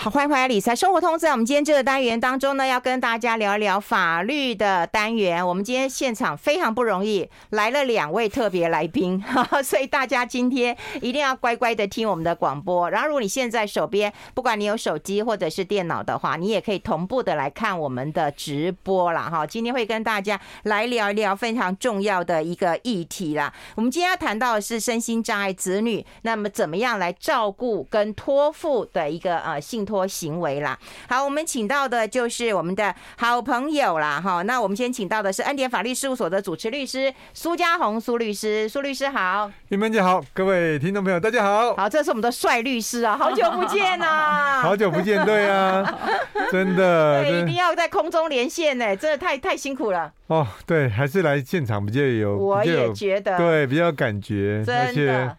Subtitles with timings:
[0.00, 1.18] 好，欢迎回来理财生活通。
[1.18, 5.44] 在我们今天这个单元当中呢，要跟大家聊一聊法律的单元。
[5.44, 9.20] 我们今天现场非常不容易，来了两位特别来宾，
[9.64, 12.88] 所以大家今天一定要乖乖的听我们的广播。
[12.88, 19.44] 然后，如果你现在手边不管你有手机或者是电脑的话，你也可以同步的来看我们的直播了哈。
[19.44, 23.52] 今天会跟大家来聊一聊非常重要的一个议题啦。
[23.74, 29.87] 我们今天要谈到的是身心障碍子女，那么怎么样来照顾跟托付的一个呃性。
[29.88, 30.78] 托行为啦，
[31.08, 45.98] 好，我们请到的就是我们的好朋友啦，哈，那我们先请到的是恩典法律事务所的主持律师苏家宏苏律师，苏律师好，玉芬姐好，各位听众朋友大家好，好，这是我们的帅律师啊，好久不见啊， 好久不见，对啊，
[46.52, 55.34] 真的，对，一定要在空中连线呢，真的太太辛苦了，哦，对，还是来现场比较有，我也觉得，对，比较有感觉，而且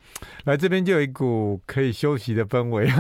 [0.45, 2.89] 来这边就有一股可以休息的氛围。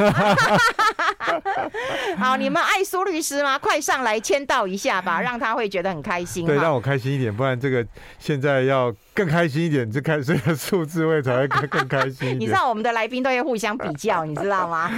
[2.17, 3.57] 好，你们爱苏律师吗？
[3.57, 6.45] 快上来签到一下吧，让他会觉得很开心。
[6.45, 7.85] 对，让我开心一点，不然这个
[8.17, 12.39] 现在要更开心一点，就开这个数字会才会更更开心一点。
[12.41, 14.89] 你知道我们的来宾都会互相比较， 你知道吗？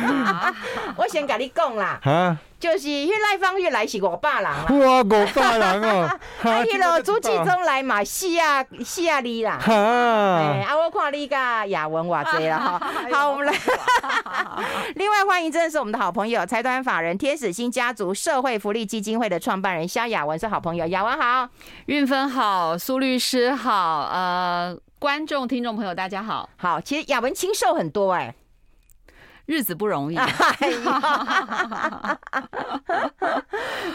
[0.98, 2.00] 我先跟你讲啦。
[2.04, 2.38] 啊。
[2.62, 6.02] 就是因为赖芳玉来是五百人啦，哇，五百人 哦！
[6.04, 6.20] 啊，
[6.64, 9.54] 迄个朱继忠来嘛，四啊四啊哩啦。
[9.66, 9.74] 啊，
[10.70, 12.92] 啊，我看你甲雅文偌济了 哈。
[13.12, 13.54] 好，我们来。
[14.96, 21.50] 另外欢迎，真的是我们的好朋友，财团法人天使星家族社会福利基金会的创办人肖雅文是好朋友，雅文好，
[21.88, 28.36] 运芬好，苏律师好，呃，观众听众朋友大家好，好，其实雅文清瘦很多哎、欸。
[29.46, 30.18] 日子不容易，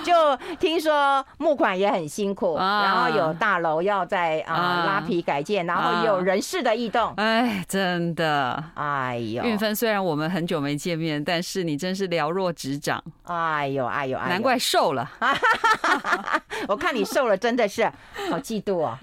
[0.04, 7.12] 就听说募款也很辛苦，然后有大楼要在啊拉皮改建，然后也有人事的异动。
[7.16, 13.02] 哎，真的，哎呦，韵芬，虽然我们很久没见面，但是你真是了若指掌。
[13.24, 15.10] 哎呦，哎呦，难怪瘦了。
[16.68, 17.84] 我看你瘦了，真的是
[18.30, 18.96] 好嫉妒哦。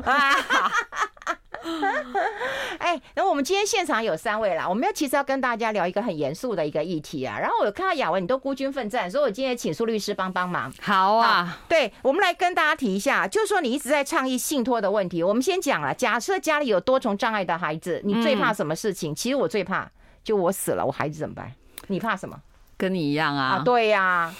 [2.79, 7.37] 哎，然后我们今天现场有三位啦，我们要其实要跟大家聊一个很严肃的一个议题啊。
[7.39, 10.71] 然后我有看到雅文，你都孤军奋战，所以我今天请苏律师帮帮忙。
[10.81, 15.23] 好啊好，对，我们来跟大家提一下，就是说你一直在倡议信托的问题。
[15.23, 19.11] 我们先讲了，假设家里有多重障碍的孩子，你最怕什么事情？
[19.13, 19.89] 嗯、其实我最怕
[20.23, 21.51] 就我死了，我孩子怎么办？
[21.87, 22.37] 你怕什么？
[22.77, 23.57] 跟你一样啊？
[23.57, 24.35] 啊对呀、啊，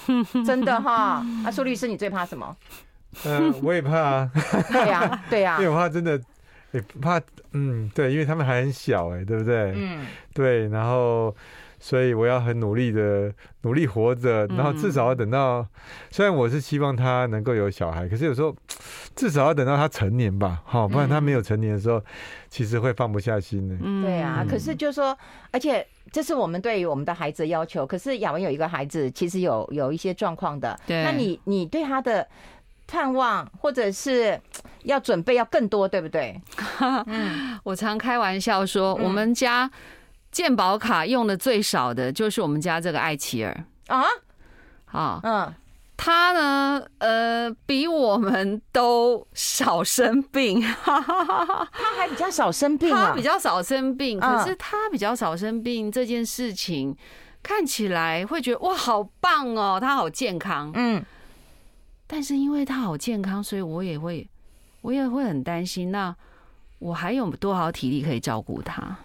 [0.46, 1.24] 真的哈。
[1.46, 2.56] 啊，苏律师，你最怕什么？
[3.26, 4.30] 嗯、呃，我也怕啊。
[4.72, 6.20] 对呀、啊，对呀、啊， 因为我怕真的。
[6.74, 7.22] 也怕，
[7.54, 9.72] 嗯，对，因为他们还很小，哎，对不对？
[9.76, 11.34] 嗯，对，然后，
[11.80, 15.68] 所以我要很努力的努力活着，然后至少要等到，嗯、
[16.10, 18.56] 虽然我是希望他能够有小孩，可是有时候
[19.16, 22.04] 至少要等到他成年吧，好，不然他没有成年的时候，
[22.50, 23.76] 其实会放不下心的。
[23.80, 25.16] 嗯，对啊，可是就是说，
[25.52, 27.86] 而且这是我们对于我们的孩子的要求。
[27.86, 32.28] 可是雅文有一个孩子，其实有有一些状况的，对，那你你对他的。
[32.94, 34.40] 盼望或者是
[34.84, 36.40] 要准备要更多，对不对？
[37.08, 39.70] 嗯，我常开玩笑说，我们家
[40.32, 44.04] 健保卡用的最少的就是我们家这个艾琪儿啊。
[44.86, 45.52] 好，嗯，
[45.98, 51.68] 他呢，呃，比我们都少生病， 他
[51.98, 56.96] 还比较少生病，他比较少生病，可是他比较少生病这件事情
[57.42, 61.04] 看起来会觉得哇，好棒哦，他好健康，嗯。
[62.16, 64.30] 但是因为他好健康，所以我也会，
[64.82, 65.92] 我也会很担心。
[65.92, 66.16] 那
[66.78, 68.96] 我还有多少体力可以照顾他？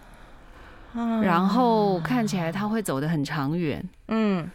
[1.23, 3.83] 然后看起来他会走得很长远。
[4.09, 4.47] 嗯，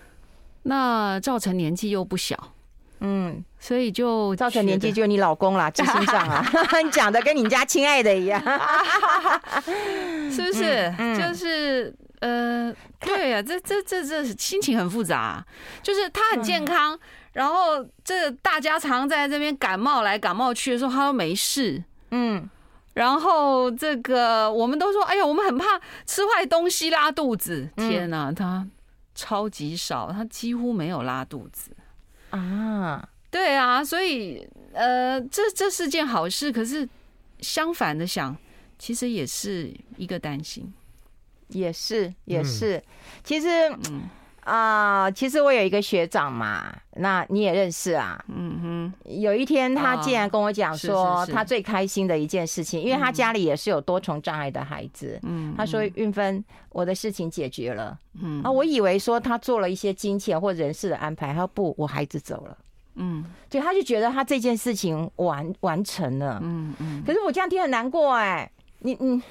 [0.63, 2.53] 那造成年纪又不小。
[3.01, 6.47] 嗯，所以就造成年纪就是你老公啦，执行长啊，
[6.85, 8.41] 你讲的跟你家亲爱的一样
[10.31, 10.95] 是不是？
[11.19, 15.45] 就是呃，对呀，这这这这心情很复杂。
[15.83, 16.97] 就是他很健康。
[17.35, 21.83] 然后这大家常在这边感冒来感冒去的时候，他都没事。
[22.13, 22.49] 嗯，
[22.95, 27.69] 然后这个我们都说，哎呀，我们很怕吃坏东西拉肚子。
[27.77, 28.65] 天哪，他
[29.17, 31.73] 超级少，他几乎没有拉肚子
[32.31, 33.09] 啊。
[33.33, 36.53] 对啊，所以呃，这这是件好事。
[36.53, 36.89] 可是
[37.41, 38.37] 相反的想，
[38.79, 40.73] 其实也是一个担心，
[41.49, 42.81] 也是也是。
[43.25, 43.49] 其实
[43.91, 44.09] 嗯。
[44.45, 48.23] 啊，其实我有一个学长嘛，那你也认识啊。
[48.29, 55.19] 嗯哼，有一天他竟然跟我讲说，他最开心的一件事情，因为他家里也是有多重障碍的孩子。
[55.23, 62.59] 嗯，他说：“运芬，我的事情解决了。”嗯，啊，我以为说他做了一些金钱或人事的安排，他说不，我孩子走了。
[62.97, 66.39] 嗯，对，他就觉得他这件事情完完成了。
[66.43, 68.51] 嗯嗯，可是我这样听很难过哎。
[68.81, 69.23] 你你，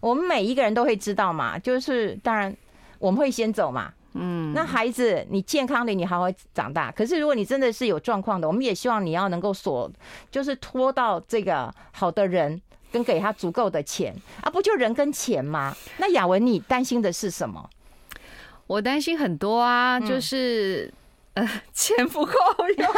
[0.00, 2.52] 我们每一个人都会知道嘛，就是当然
[2.98, 3.92] 我们会先走嘛。
[4.18, 6.90] 嗯，那孩子你健康的，你好好长大。
[6.90, 9.90] 可是如果你真的是有状况的，我们也希望你要能够锁，
[10.30, 12.60] 就是拖到这个好的人，
[12.90, 15.76] 跟给他足够的钱啊，不就人跟钱吗？
[15.98, 17.68] 那雅文，你担心的是什么？
[18.66, 20.92] 我担心很多啊，就是、
[21.34, 22.32] 嗯、呃， 钱不够
[22.76, 22.88] 用。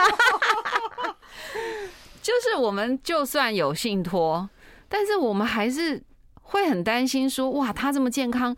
[2.23, 4.49] 就是我们就算有信托，
[4.88, 6.03] 但是我们还是
[6.43, 8.55] 会很担心说，哇，他这么健康，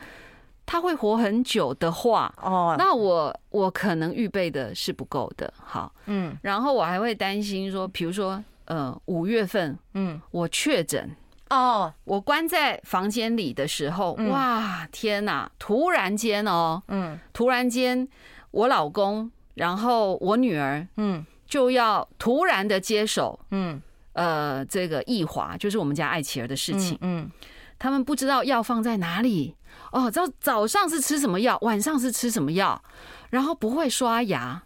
[0.70, 5.52] 他会活很久的话，哦，那我我可能预备的是不够的。
[5.58, 11.10] 好，嗯，然后我还会担心说，比如说，呃，五月份，嗯，我确诊，
[11.48, 18.06] 哦，我关在房间里的时候，哇，天哪，突然间哦，嗯，突然间，
[18.52, 21.26] 我老公，然后我女儿，嗯。
[21.50, 23.82] 就要突然的接手，嗯，
[24.12, 27.28] 呃，这个易华就是我们家爱琪儿的事情，嗯，
[27.76, 29.56] 他们不知道药放在哪里，
[29.92, 32.82] 哦，早早上是吃什么药，晚上是吃什么药，
[33.30, 34.62] 然后不会刷牙，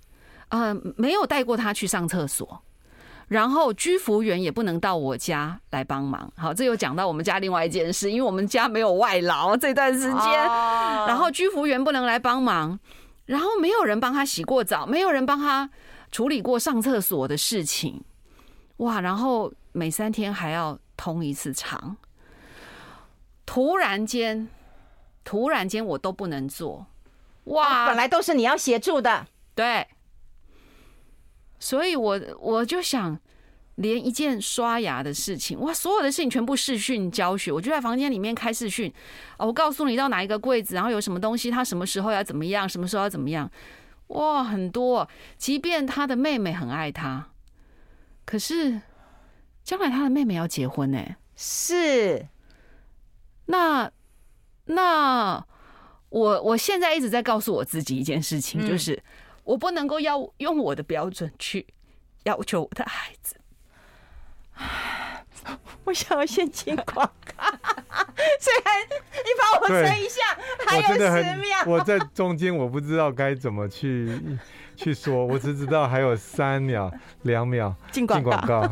[0.49, 2.63] 呃，没有带过他去上厕所，
[3.29, 10.33] 然后居服员也不能到我家来帮忙，好，这又讲到我们家另外一件事，因为我们家没有外劳这段时间，
[11.07, 12.79] 然后居服员不能来帮忙，
[13.27, 15.71] 然后没有人帮他洗过澡，没有人帮他。
[16.13, 18.01] 处理过上厕所的事情，
[18.77, 19.01] 哇！
[19.01, 21.97] 然后每三天还要通一次肠，
[23.45, 24.49] 突然间，
[25.25, 26.87] 突然间我都不能做，
[27.45, 27.87] 哇！
[27.87, 29.87] 本来都是你要协助的，对。
[31.59, 33.19] 所以我我就想，
[33.77, 35.73] 连一件刷牙的事情，哇！
[35.73, 38.93] 所有的事情全部视讯教学，我就在房间里面开视讯，
[39.39, 43.51] 我告诉你到哪一个柜子，然后有什么东西，他什么时候要怎么样，什么时候要怎么样。
[44.09, 45.09] 哇，很多！
[45.39, 47.31] 即便他的妹妹很爱他，
[48.27, 48.83] 可是
[49.63, 51.03] 将来他的妹妹要结婚呢？
[51.35, 52.29] 是。
[53.47, 53.91] 那
[54.67, 55.45] 那
[56.09, 59.03] 我我现在一直在告诉我自己一件事情，就是
[59.45, 61.67] 我不能够要用我的标准去
[62.25, 63.37] 要求我的孩子。
[65.85, 66.95] 我想要先进广
[67.37, 67.45] 告，
[68.41, 68.83] 虽然
[69.13, 70.23] 你帮我存一下，
[70.67, 71.65] 还有十秒。
[71.67, 74.19] 我在中间，我不知道该怎么去
[74.75, 76.91] 去说，我只知道还有三秒、
[77.23, 78.67] 两秒进广告。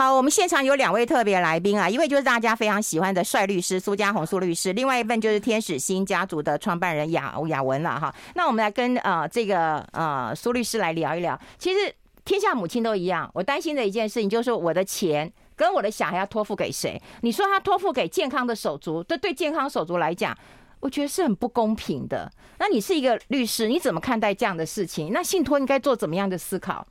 [0.00, 8.14] 好，我们现场有两位特别来宾啊，一位就是大家非常喜欢的帅律师苏家红苏律师，另外一份就是天使星家族的创办人雅雅文了哈。
[8.34, 11.38] 那我们来跟呃这个呃苏律师来聊一聊。
[11.58, 11.94] 其实
[12.24, 16.98] 天下母亲都一样，我担心的一件事情就是我的钱跟我的小孩要托付给谁？
[17.20, 20.34] 你说他托付给健康的手足，这对健康手足来讲，
[20.80, 22.32] 我觉得是很不公平的。
[22.58, 25.12] 那你是一个律师，你怎么看待这样的事情？
[25.12, 26.86] 那信托应该做怎么样的思考？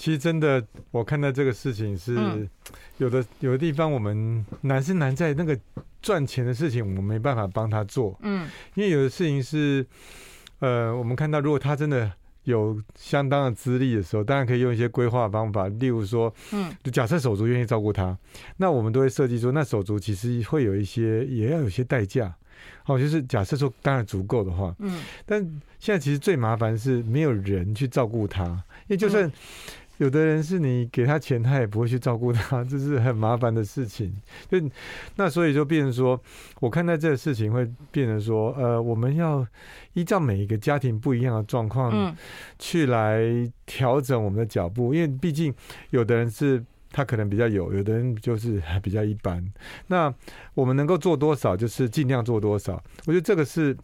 [0.00, 2.14] 其实真的，我看到这个事情是
[2.96, 5.54] 有的，有的地方我们难是难在那个
[6.00, 8.18] 赚钱的事情，我们没办法帮他做。
[8.22, 9.84] 嗯，因为有的事情是，
[10.60, 12.10] 呃，我们看到如果他真的
[12.44, 18.16] 有相当的资历的时候，当然可以用一些规划方法，例如说，嗯，就假设手足愿意照顾他，
[18.56, 22.34] 那我们都会设计说，那手足其实会有一些，也要有些代价。
[22.86, 25.42] 哦，就是假设说当然足够的话，嗯，但
[25.78, 28.44] 现在其实最麻烦是没有人去照顾他，
[28.86, 29.30] 因为就算。
[30.00, 34.10] 有的人是你给他钱，他也不会去照顾他，这是很麻烦的事情。
[34.50, 34.58] 就
[35.16, 36.18] 那所以就变成说，
[36.58, 39.46] 我看待这个事情会变成说，呃，我们要
[39.92, 42.16] 依照每一个家庭不一样的状况，
[42.58, 43.20] 去来
[43.66, 44.94] 调整我们的脚步。
[44.94, 45.54] 因为毕竟
[45.90, 49.46] 有的人是他可能比较有，有的人就是比较一般。
[49.88, 50.10] 那
[50.54, 52.82] 我们能够做多少，就是尽量做多少。
[53.04, 53.76] 我觉得这个是，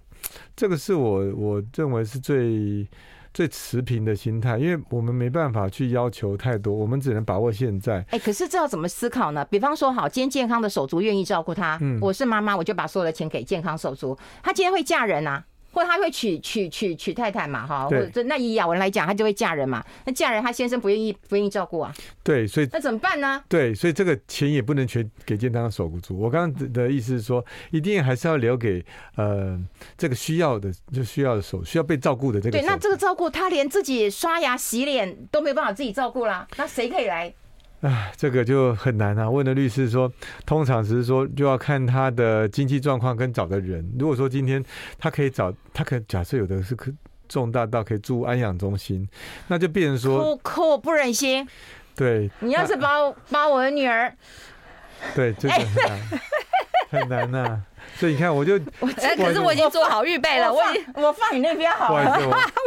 [0.56, 2.88] 这个是我我认为是最。
[3.36, 8.02] 最持平的心态，因为我们没办法去要求太多，我们只能把握现在。
[8.08, 9.44] 哎，可是这要怎么思考呢？
[9.44, 14.16] 比方说，好，今天健康的手足愿意照顾他，嗯，我是妈妈，我就把所有的钱给健康手足。
[14.42, 15.44] 他今天会嫁人啊。
[15.76, 19.85] 或他会娶娶娶娶太太嘛，哈，或者那以雅文来讲，他就会嫁人嘛。
[20.06, 21.95] 那嫁人，他先生不愿意不愿意照顾啊？
[22.25, 23.45] 对，所以那怎么办呢？
[23.47, 26.18] 对，所以这个钱也不能全给健康的手足。
[26.18, 28.83] 我刚刚的意思是说，一定还是要留给
[29.16, 29.61] 呃
[29.99, 32.56] 这个需要的，就需要的手需要被照顾的这个。
[32.59, 37.35] 对，那这个照顾他连自己刷牙洗脸都没有办法自己照顾啦，那谁可以来？
[37.83, 39.28] 啊，这个就很难啊。
[39.28, 40.11] 问的律师说，
[40.45, 43.87] 通常只是说就要看他的经济状况跟找的人。
[43.99, 44.64] 如果说今天
[44.99, 46.90] 他可以找，他可假设有的是可
[47.28, 49.09] 重大到可以住安养中心，
[49.49, 51.47] 那就变成说，可可我不忍心。
[51.95, 54.14] 对，你要是把我把我的女儿，
[55.14, 56.00] 对，这个很难，
[56.90, 57.62] 很难呐、啊。
[57.96, 62.18] 所以你看，我就 我可是我已经做好预备了，我已经我放你那边好了。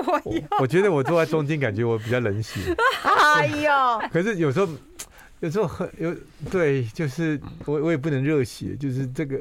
[0.05, 2.59] 我 我，我觉得我坐在中间，感觉我比较冷血。
[3.03, 4.09] 哎呦！
[4.11, 4.67] 可是有时候
[5.41, 6.15] 有时候很有
[6.49, 9.39] 对，就是我我也不能热血，就是这个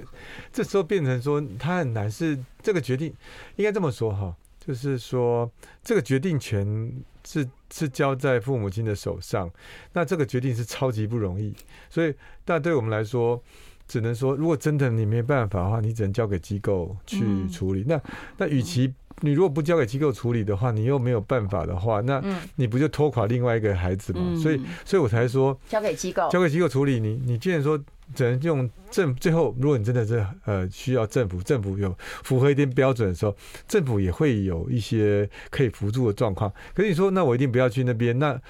[0.52, 3.12] 这时候变成说他很难，是这个决定
[3.56, 5.50] 应该这么说哈，就是说
[5.82, 6.92] 这个决定权
[7.26, 9.50] 是是交在父母亲的手上，
[9.92, 11.54] 那这个决定是超级不容易，
[11.88, 13.42] 所以但对我们来说，
[13.88, 17.82] 只能说如果真的你没办法的话，你只能交给机构去处理。
[17.88, 18.00] 那
[18.36, 22.22] 那与其你如果不交给机构处理的话，你又没有办法的话，那
[22.54, 24.20] 你不就拖垮另外一个孩子吗？
[24.22, 27.00] 嗯、所以，所以我才说交给机构，交给机构处理。
[27.00, 27.76] 你你既然说
[28.14, 31.92] 只能用政，最后如果你真的是呃需要政府，政府有
[32.22, 33.34] 符合一定标准的时候，
[33.66, 36.52] 政府也会有一些可以辅助的状况。
[36.72, 38.40] 可是你说，那我一定不要去那边，那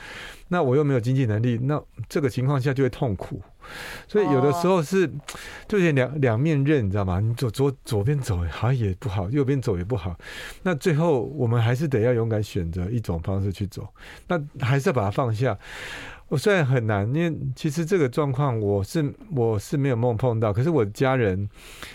[0.48, 3.40] 那我又没有经济能力，那这个情况下就会痛苦。
[4.06, 5.10] 所以有的时候是，
[5.66, 7.20] 就是两两面刃，你知道吗？
[7.20, 10.16] 你左左左边走好像也不好，右边走也不好。
[10.62, 13.86] 那最后我们还是得要勇敢选择一种方式去走。
[14.26, 15.58] 那还是要把它放下。
[16.28, 20.52] 我虽然很难，因为其实这个状况我是我是没有梦碰到。
[20.52, 21.48] 可是我的家人，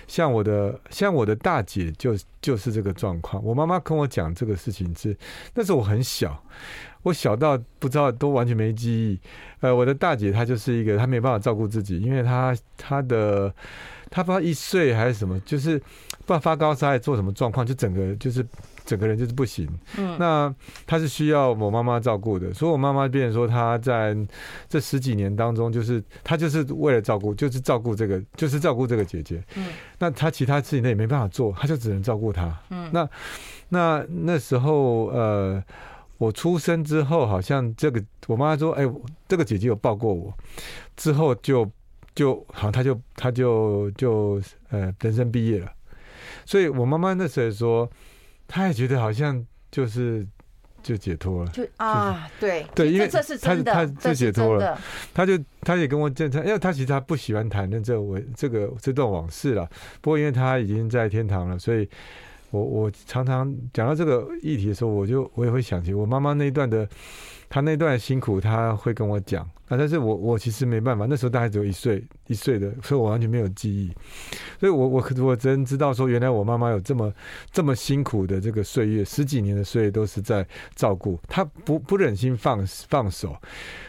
[0.07, 3.43] 像我的像我的大姐就就是这个状况。
[3.43, 5.15] 我妈妈跟我讲这个事情是，
[5.53, 6.43] 那时候我很小。
[7.03, 9.19] 我小到不知道，都完全没记忆。
[9.59, 13.53] 呃，我的大姐她就是一个，她没办法照顾自己，因为她她的
[14.09, 18.45] 她不知道一岁还是什么，就是不知道发高烧还是做什么状况，就整个就是
[18.85, 19.67] 整个人就是不行。
[19.97, 20.53] 嗯，那
[20.85, 24.15] 她是需要我妈妈照顾的，所以我妈妈变成说她在
[24.69, 29.43] 这十几年当中，就是她就是为了照顾，就是照顾这个，就是照顾这个姐姐。
[29.55, 29.67] 嗯，
[29.99, 32.57] 那她其他事情她也没办法做，她就只能照顾她。
[32.69, 33.09] 嗯，那
[33.69, 35.63] 那那时候呃。
[36.17, 38.89] 我出生之后，好像这个我妈妈说：“哎，
[39.27, 40.33] 这个姐姐有抱过我。”
[40.95, 41.69] 之后就
[42.15, 45.71] 就好像她就她就就呃人生毕业了。
[46.45, 47.89] 所以我妈妈那时候说，
[48.47, 50.25] 她也觉得好像就是
[50.81, 51.51] 就解脱了。
[51.51, 54.79] 就啊，对对，因为这是真的，她就解脱了。
[55.13, 59.67] 她就她也跟我讲，因为她其实她不喜欢谈论这我这个这段往事了。
[59.99, 61.89] 不过因为她已经在天堂了，所以。
[62.53, 66.87] 我我常常讲到这个议题的时候，我就我也会想起我妈妈那一段的，
[67.49, 69.75] 她那段辛苦，她会跟我讲啊。
[69.75, 73.91] 但是我我其实没办法，那时候大概只有一岁一岁的，所以我完全没有记忆。
[74.59, 77.11] 所以我我我只能知道说，原来我妈妈有这么
[77.51, 83.35] 这么辛苦的这个岁月，十几年的岁月都是在照顾，她不不忍心放放手，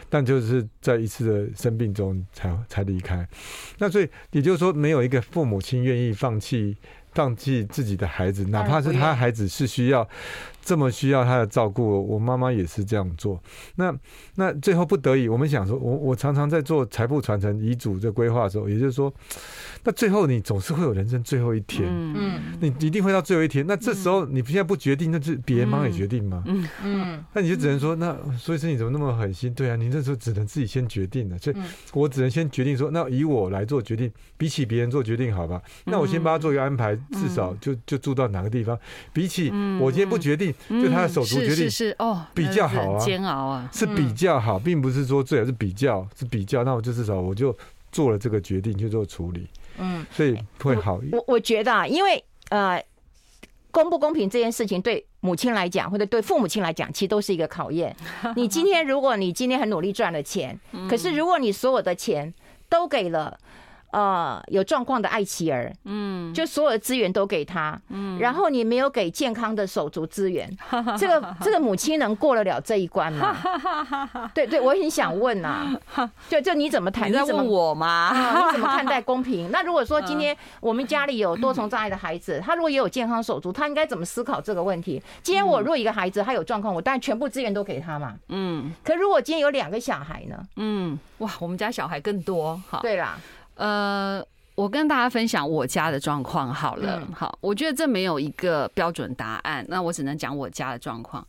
[0.09, 3.29] 但就是在一次的生病中才才离开。
[3.77, 6.75] 那所以也就是说，没有一个父母亲愿意放弃。
[7.15, 10.07] 放弃自己的孩子，哪怕是他孩子是需要
[10.65, 13.39] 这么需要他的照顾，我妈妈也是这样做。
[13.75, 13.95] 那
[14.33, 19.13] 那最后不得已，我们想说，我我常常在做财富传承遗嘱这规划的时候，也就是说，
[19.83, 23.63] 那最后你总是会有人生最后一天，嗯，你一定会到最后一天。
[23.67, 26.43] 那这时候你现在不决定，那就别人帮你决定吗？
[26.47, 29.53] 嗯嗯，那你就只能说，那所以说你怎么那么狠心？
[29.53, 31.37] 对啊，你这时候只能自己先决定了。
[31.37, 31.55] 所以
[31.93, 35.61] 我只能先决定说，那以我来做决定，比起别人做决定，好吧？
[35.85, 36.95] 那我先帮他做一个安排。
[37.11, 38.77] 至少就就住到哪个地方，
[39.11, 47.55] 比起我今天不决定，就他的手足决定，是是哦，比较好啊，煎熬啊，是比较好，并不是说最好是比较是比较，那我就至少我就
[47.91, 49.47] 做了这个决定去做处理，
[49.77, 51.11] 嗯，所以会好一点。
[51.17, 52.83] 我我觉得啊，因为呃，
[53.71, 57.95] 公不公平这件事情，对母亲来讲或者对父母亲来讲，其实都是一个考验。
[58.35, 60.59] 你今天如果你今天很努力赚了钱，
[60.89, 62.33] 可是如果你所有的钱
[62.69, 63.37] 都给了。
[63.95, 70.51] 呃，有状况的爱妻儿，嗯，就所有的资源都给他，嗯，然后你没有给健康的手足资源，
[70.99, 73.33] 这个这个母亲能过得了这一关吗？
[74.35, 75.79] 对对，我很想问呐，
[76.27, 77.07] 就就你怎么谈？
[77.09, 78.11] 你在问我吗？
[78.47, 79.49] 你怎么看待公平？
[79.49, 85.01] 那如果说今天我们家里有多重障碍的孩子， 他如果也有健康手足，他应该怎么思考这个问题？
[85.23, 88.73] 今天我若一个孩子他有状况，我当然全部资源都给他嘛，嗯。
[88.83, 90.37] 可如果今天有两个小孩呢？
[90.57, 93.17] 嗯，哇，我们家小孩更多，哈，对啦。
[93.55, 94.23] 呃，
[94.55, 97.05] 我跟大家分享我家的状况好了。
[97.13, 101.25] 好，我觉得这没有一个标准答案，那我只能讲我家的状况。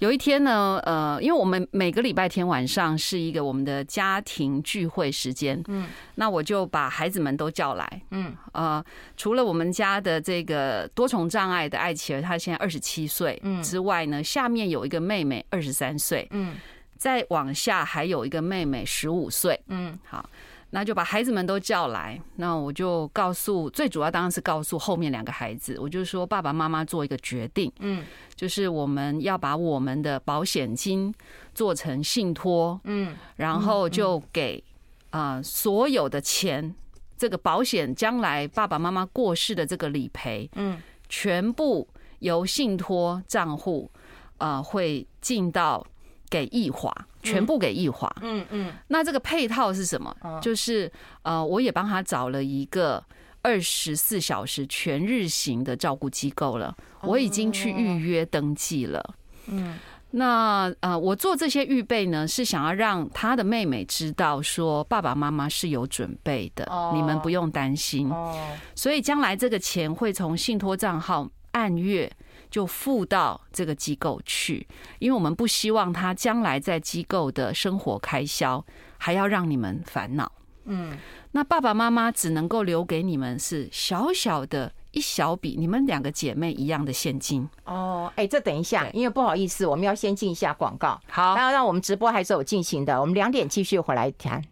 [0.00, 8.84] 有一天呢，呃，因为我们每个礼拜天晚上是一个我们的家庭聚会时间，嗯，那我就把孩子们都叫来，嗯，呃，
[9.16, 16.54] 除了我们家的这个多重障碍的艾琪儿，她现在二十七岁，嗯，之外呢，下面有一个妹妹二十三岁，嗯，
[16.96, 20.30] 再往下还有一个妹妹十五岁，嗯，好。
[20.70, 31.14] 那就把孩子们都叫来，那我就告诉，最主要当然是告诉后面两个孩子，我就说爸爸妈妈做一个决定，嗯，就是我们要把我们的保险金
[31.54, 34.62] 做成信托，嗯，然后就给
[35.08, 36.74] 啊所有的钱，
[37.16, 43.90] 这个保险将来爸爸妈妈过世的这个理赔，嗯，全部由信托账户
[44.36, 45.86] 啊会进到
[46.28, 46.94] 给易华。
[47.30, 48.10] 全部给易华。
[48.22, 48.72] 嗯嗯。
[48.88, 50.14] 那这个配套是什么？
[50.40, 50.90] 就是
[51.22, 53.02] 呃，我也帮他找了一个
[53.42, 59.14] 二十四小时全日型的照顾机构了，我已经去预约登记了。
[59.46, 59.78] 嗯。
[60.10, 68.10] 那呃，我做这些预备呢，是想要让他的妹妹知道，说爸爸妈妈是有准备的，你们不用担心。
[68.74, 72.10] 所以将来这个钱会从信托账号按月
[72.50, 74.66] 就付到这个机构去，
[74.98, 78.64] 因为我们不希望他将来在机构的生活开销
[78.96, 80.30] 还要让你们烦恼。
[80.64, 80.98] 嗯，
[81.32, 84.72] 那爸爸妈妈只能够留给你们是小小的。
[84.92, 88.10] 一小笔，你们两个姐妹一样的现金哦。
[88.16, 90.98] 哎，这等一下，因为不好意思，我们要先进一下广告。
[91.08, 94.42] 好，然后让我们直播还是有进行的，我们两点继续回来谈。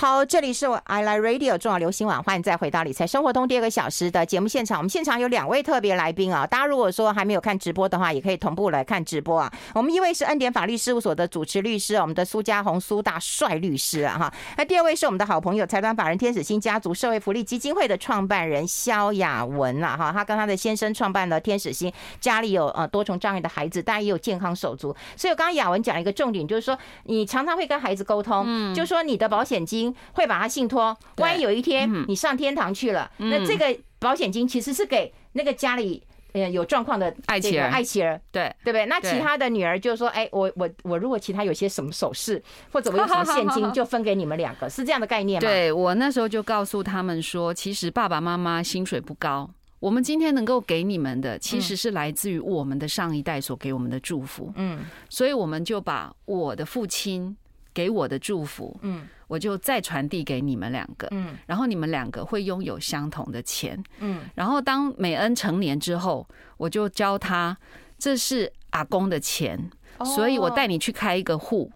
[0.00, 4.78] 好，这里是我 I Like Radio 中广流行晚，欢迎再回到理财生活通第二个小时的节目现场。
[4.78, 9.52] 我们现场有两位特别来宾啊，大家如果说还没有看直播的话，也可以同步来看直播啊。
[9.74, 14.32] 我们一位是恩典法律事务所的主持律师，我们的苏家宏苏大帅律师啊哈。
[14.56, 20.12] 那第二位是我们的好朋友财团法人天使星家族社会福利基金会的创办人肖雅文啊哈。
[20.12, 24.94] 他跟他的先生创办了天使星，家里有呃多重障碍的孩子，当然也有健康手足。
[25.16, 29.87] 所以我刚刚雅文讲了一个重点，就是说你常常会跟孩子沟通，嗯，就是说你的保险金。
[30.12, 36.02] 会把它信托，万一有一天你上天堂去了，那这个保险金其实是给那个家里
[36.32, 38.54] 呃有状况的爱妻儿，爱妻儿，对。
[38.64, 38.86] 对不对？
[38.86, 45.48] 那其他的女儿就说，哎，我我我如果其他有些什么首饰或者我有什么现金，就分给你们两个，是这样的概念吗？
[45.48, 49.48] 对，我那时候就告诉他们说，其实爸爸妈妈薪水不高，
[49.80, 54.52] 我们今天能够给你们的，其实是来自于我们的上一代所给我们的祝福。
[54.56, 57.34] 嗯，所以我们就把我的父亲
[57.72, 59.08] 给我的祝福，嗯。
[59.28, 67.56] 我就再传递给你们两个，嗯，然后你们两个会拥有相同的钱，嗯，然后当美恩成年之后，我就教他
[67.98, 69.70] 这是阿公的钱，
[70.16, 71.70] 所以我带你去开一个户，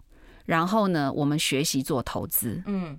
[0.47, 2.99] 然后呢，我们学习做投资，嗯，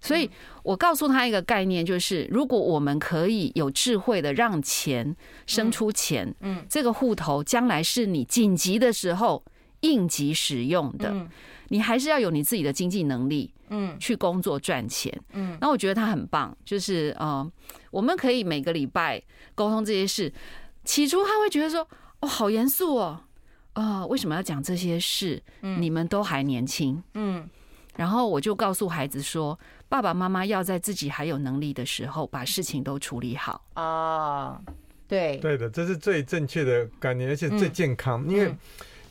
[0.00, 0.30] 所以
[0.62, 9.42] 我告诉他一个概念，就是如果我们可以有智慧的让钱生出钱，嗯，这个户头将来是你紧急的时候
[9.80, 11.14] 应急使用的。
[11.74, 15.58] 你还是要有你自己的经济能力，嗯，去工作赚钱，嗯。
[15.60, 17.44] 那我觉得他很棒，就是呃，
[17.90, 19.20] 我们可以每个礼拜
[19.56, 20.32] 沟通这些事。
[20.84, 21.84] 起初他会觉得说，
[22.20, 23.20] 哦，好严肃哦，
[23.72, 25.42] 呃，为什么要讲这些事？
[25.62, 27.50] 你们都还年轻，嗯。
[27.96, 29.58] 然后我就告诉孩子说，
[29.88, 34.60] 爸爸妈妈要在自己还有能力的时候，把事情都处理好啊。
[35.08, 38.54] 对，对的，这是最正确的概念，而且最健康，因为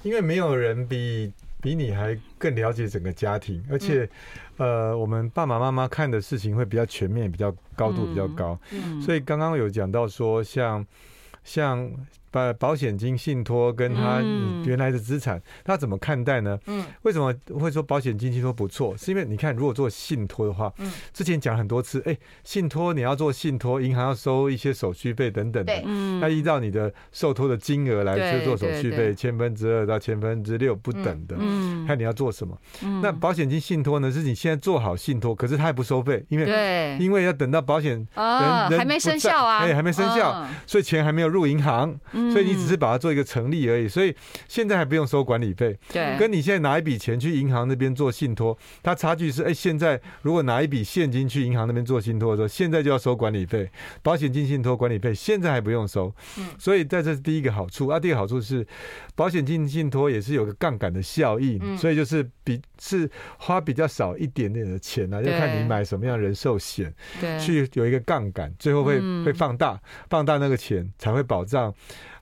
[0.04, 1.34] 因为没有人比。
[1.64, 4.08] 比你还更了解整个家庭，而且，
[4.58, 8.60] 呃，我们爸爸妈妈看的事情会比较全面，比较高度比较高，
[9.02, 10.86] 所以刚刚有讲到说，像
[11.44, 11.90] 像。
[12.34, 14.20] 把保险金信托跟他
[14.66, 16.58] 原来的资产，他怎么看待呢？
[16.66, 18.98] 嗯，为什么会说保险金信托不错？
[18.98, 32.58] 是因为你看，如果做信托的话，嗯，之前讲很多次，哎，信托你要做信托，银行要收一些手续费等等的，嗯，那依照你的受托的金额来去做手续费，千分之二到千分之六不等的，嗯，看你要做什么。
[33.04, 41.96] 那保险金信托呢，是你现在做好信托，可是他还不收费，因为因为要等到保险人还没生效啊，哎，还没生效，所以钱还没有入银行。
[42.32, 44.16] 所以你只是把它做一个成立而已，所以
[44.48, 45.78] 现在还不用收管理费。
[45.92, 53.70] 对，跟你现在拿一笔钱去银行那边做信托，它差距是：哎，现在如果拿一笔现金去银行那边做信托的时候，现在就要收管理费。
[54.02, 56.14] 保险金信托管理费现在还不用收。
[56.38, 58.00] 嗯，所以在这是第一个好处啊。
[58.00, 58.66] 第二个好处是，
[59.16, 71.74] 保险金信托也是有个杠杆的效应，所以就是比是花比较少一点点的钱呢，就看你买什么样人寿险，对，去有一个杠杆，最后会会放大，放大那个钱才会保障。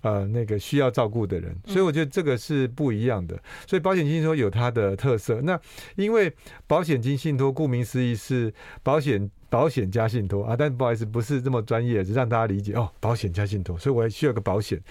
[0.01, 3.39] 呃，那个需要照顾的人，所以我觉得这个是不一样的。
[3.67, 5.39] 所以保险金信托有它的特色。
[5.41, 5.59] 那
[5.95, 6.33] 因为
[6.65, 12.89] 保险金信托顾名思义是保险保险加信托啊，但不好意思，不是这么专业，只让大家理解哦。
[12.99, 14.81] 保险加信托，所以我还需要个保险。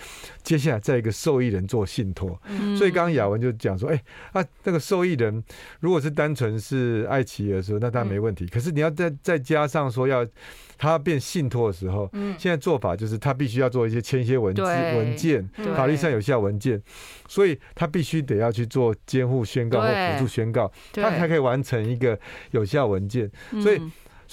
[0.42, 2.40] 接下来再一个受益人做信托。
[2.78, 5.42] 所以刚刚雅文就讲说，哎啊，那个受益人
[5.80, 8.46] 如果是单纯是爱奇艺的时候，那当然没问题。
[8.46, 10.24] 可是你要再再加上说要。
[10.80, 16.82] 他变信托的时候，现在做法就是他必须要做一些签一些文字文件，法律上有效文件，
[17.28, 22.18] 所以他必须得要去做监护宣告或辅助宣告，他才可以完成一个
[22.52, 23.30] 有效文件，
[23.62, 23.78] 所以。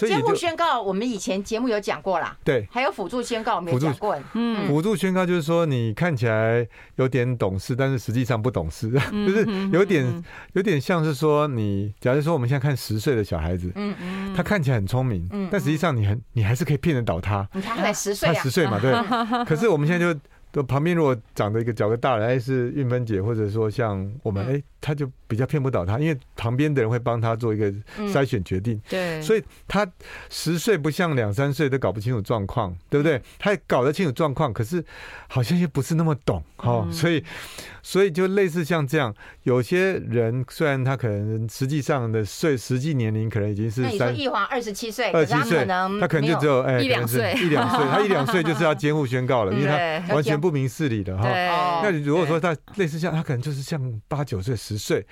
[0.06, 2.38] 监护宣告，我们以前节目有讲过啦。
[2.44, 4.16] 对，还有辅助宣告，我们也讲过。
[4.34, 17.48] 嗯，辅助宣告就是说，你看起来有点懂事，但是实际上不懂事，就是有点有点像是说，你假如说我们现在看十岁的小孩子，嗯嗯，他看起来很聪明，但实际上你很你还是可以骗得倒他。
[17.54, 18.94] 他才十岁，他十岁嘛，对。
[19.46, 20.20] 可是我们现在就
[20.52, 27.72] 就旁边如果长得一个角个大人，哎，是运芬姐，或者说像我们，哎，他就比较骗不倒他，因为旁边的人会帮他做一个
[28.12, 28.82] 筛选决定。
[28.90, 29.86] 对，所以他
[30.30, 33.22] 十岁不像两三岁都搞不清楚状况，对不对？
[33.40, 34.84] 他也搞得清楚状况，可是
[35.28, 37.24] 好像又不是那么懂哦，所以。
[37.84, 49.68] 所以就类似像这样，有些人虽然他可能实际上的岁实际年龄可能已经是三，那你说奕华二十七岁，二十七岁，他可能就只有哎一两岁，一两岁， 他一两岁就是要监护宣告了，因为
[50.06, 51.24] 他完全不明事理的哈。
[51.82, 55.06] 那如果说他类似像他可能就是像八九岁、十岁，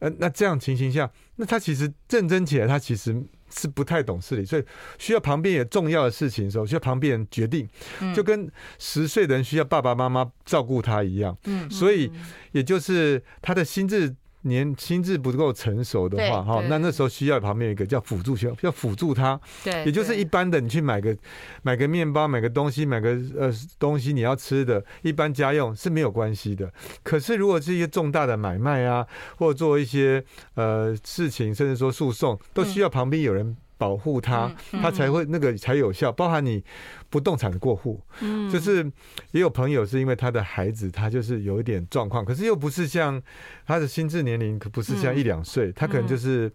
[0.00, 3.24] 呃，那这样情形下，那他其实认真起来，他其实。
[3.54, 4.64] 是不太懂事理，所以
[4.98, 7.68] 需要旁边有重要的事情的时候，需要旁边人决定，
[8.14, 11.36] 就跟十岁的人需要爸爸妈妈照顾他一样。
[11.44, 12.10] 嗯，所以
[12.52, 14.16] 也就是他的心智。
[14.42, 19.40] 年心智不够成熟的话，哈，那那时候需要旁边有一个叫辅助需，要辅助他。
[19.64, 21.16] 对，也就是一般的，你去买个
[21.62, 26.72] 买个面包，买个东西，买个呃东西你要吃的，一般家用是没有关系的。
[27.02, 30.24] 可是如果是一些重大的买卖啊，或者做一些
[30.54, 33.56] 呃事情，甚至说诉讼，都需要旁边有人。
[33.82, 34.48] 保护他，
[34.80, 36.12] 他才会那个才有效。
[36.12, 36.62] 包含你
[37.10, 38.84] 不动产的过户，嗯，就是
[39.32, 43.20] 也有朋友是因为他的孩子，他就是有一点状况，可是又不是像
[43.66, 46.48] 他的心智年龄，可不是像一两岁，他可能就是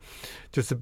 [0.49, 0.73] 就是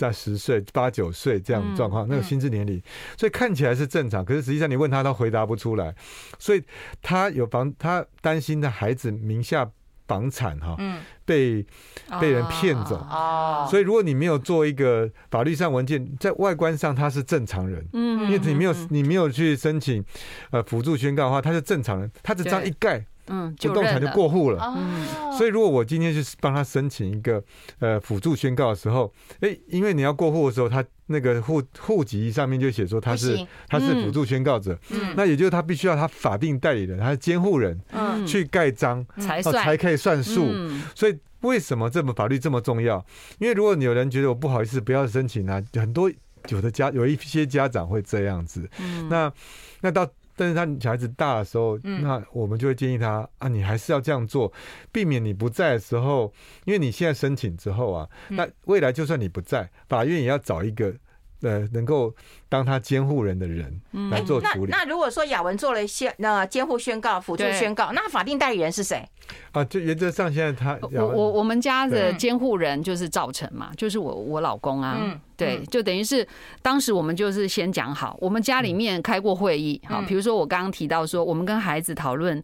[0.00, 2.82] 在十岁、八九岁这样的状况，那个心智年龄，
[3.16, 5.94] 所以看起来是正常，可是实际上你问他，他回答不出来，
[6.40, 6.60] 所以
[7.00, 9.70] 他有房，他担心的孩子名下。
[10.06, 10.76] 房产哈，
[11.24, 11.64] 被
[12.20, 12.98] 被人骗走，
[13.70, 20.04] 所以如果你没有做一个法律上文件，在外观上他是正常人，因为你没有你没有去申请
[20.50, 23.04] 呃辅助宣告的话，他是正常人，他只这样一盖。
[23.28, 24.74] 嗯，不动产就过户了。
[24.76, 25.04] 嗯，
[25.36, 27.42] 所以如果我今天就是帮他申请一个
[27.78, 40.48] 呃辅助宣告的时候，哎，因为你要过户的时候，他那个户户籍上面就写说他是他是辅助宣告者，嗯，那也就是他必须要他法定代理人，他是监护人，嗯，去盖章才才可以算数。
[40.94, 43.04] 所以为什么这么法律这么重要？
[43.38, 46.10] 因为如果你有人觉得我不好意思不要申请呢，很多
[46.48, 48.68] 有的家有一些家长会这样子。
[48.78, 49.32] 嗯，那
[49.80, 50.06] 那到。
[50.36, 54.52] 但是他小孩子大的时候，那我们就会建议他啊，你还是要这样做，
[54.90, 56.32] 避免你不在的时候，
[56.64, 60.94] 因为你现在申请之后啊，那未来就算你不在，法院也要找一个
[61.44, 62.12] 呃能够。
[62.46, 63.80] 当他监护人的人
[64.12, 64.70] 来做处理。
[64.70, 69.04] 那那如果说雅文做了宣那监护宣告、辅助宣告，那法定代理人是谁？
[69.50, 74.98] 啊，就原则上现在他我我我们家的监护人就是赵成嘛，就是我我老公啊。
[75.00, 76.24] 嗯对，就等于是
[76.62, 82.40] 当时我们就是先讲好，我们家里面开过会议，好，比如说我刚刚提到说，我们跟孩子讨论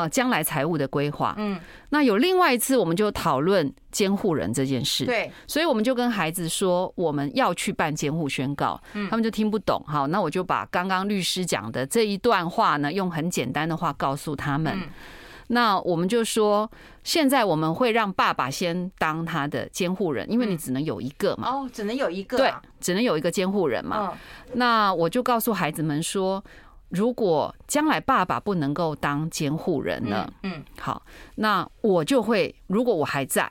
[0.00, 1.34] 呃将来财务的规划。
[1.38, 5.06] 嗯，那有另外一次，我们就讨论监护人这件事。
[5.06, 8.78] 对，所以我们就跟孩子说，我们要去办监护宣告。
[8.92, 9.46] 嗯，他们就听。
[9.46, 14.76] 听不懂，好，那我就把刚刚律师讲的这一段话呢，用很简单的话告诉他们。
[15.46, 16.68] 那我们就说，
[17.04, 21.48] 现在我们会让爸爸先当他的监护人，因为你只能有一个嘛。
[21.48, 24.12] 哦，只能有一个，对，只能有一个监护人嘛。
[24.54, 26.42] 那我就告诉孩子们说，
[26.88, 31.02] 如果将来爸爸不能够当监护人了，嗯，好，
[31.34, 33.50] 那我就会，如果我还在，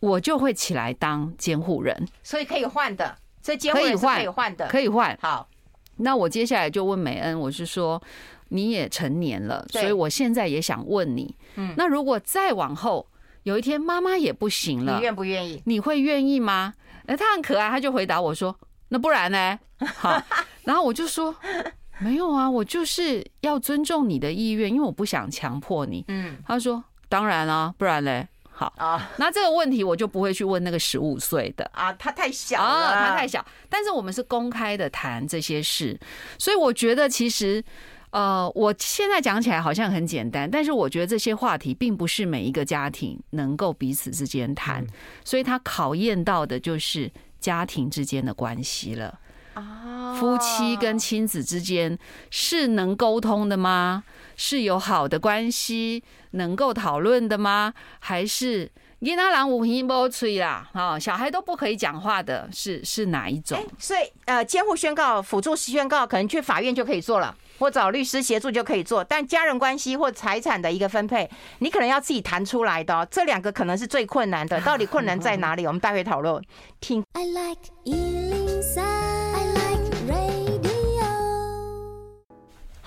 [0.00, 3.16] 我就会起来当监护人，所以可以换的。
[3.42, 5.16] 这监护人是可以换的，可以换。
[5.20, 5.48] 好，
[5.96, 8.00] 那我接下来就问美恩，我是说
[8.48, 13.06] 你也成年了，所以我现在也想问你，嗯，那如果再往后
[13.44, 15.62] 有一天妈妈也不行了，你愿不愿意？
[15.64, 16.74] 你会愿意吗？
[17.06, 18.54] 哎，他很可爱，他就回答我说
[18.90, 19.58] ：“那不然呢？”
[19.96, 20.22] 好，
[20.64, 21.34] 然后我就说
[22.00, 33.44] ：“没有啊，我就是要尊重你的意愿，因为我不想强迫你。”嗯，他说：“当然啊，不然嘞。”好啊，那这个问题我就不会去问那个十五岁的啊，他太小了，他太小。
[33.68, 35.96] 但是我们是公开的谈这些事，
[36.40, 37.62] 所以我觉得其实，
[38.10, 44.84] 呃，我现在讲起来好像很简单，但是我觉得这些话题并不是每一个家庭能够彼此之间谈，
[45.24, 47.08] 所以他考验到的就是
[47.38, 49.20] 家庭之间的关系了。
[49.54, 51.98] 啊，夫妻跟亲子之间
[52.30, 54.04] 是能沟通的吗？
[54.36, 57.74] 是有好的关系能够讨论的吗？
[57.98, 60.68] 还是伊那兰五音波吹啦？
[60.72, 63.58] 啊，小孩都不可以讲话的，是是哪一种？
[63.78, 69.02] 所以呃，监护宣告、辅助宣告，可能去法院就可以做了，或找律师协助就可以做。
[69.02, 73.06] 但家人关系或财产的一个分配，你可能要自己谈出来的哦。
[73.10, 75.66] 这两个可能是最困难的，到底困难在哪里？
[75.66, 76.40] 我们待会讨论。
[76.80, 77.04] 听。
[77.14, 77.58] I like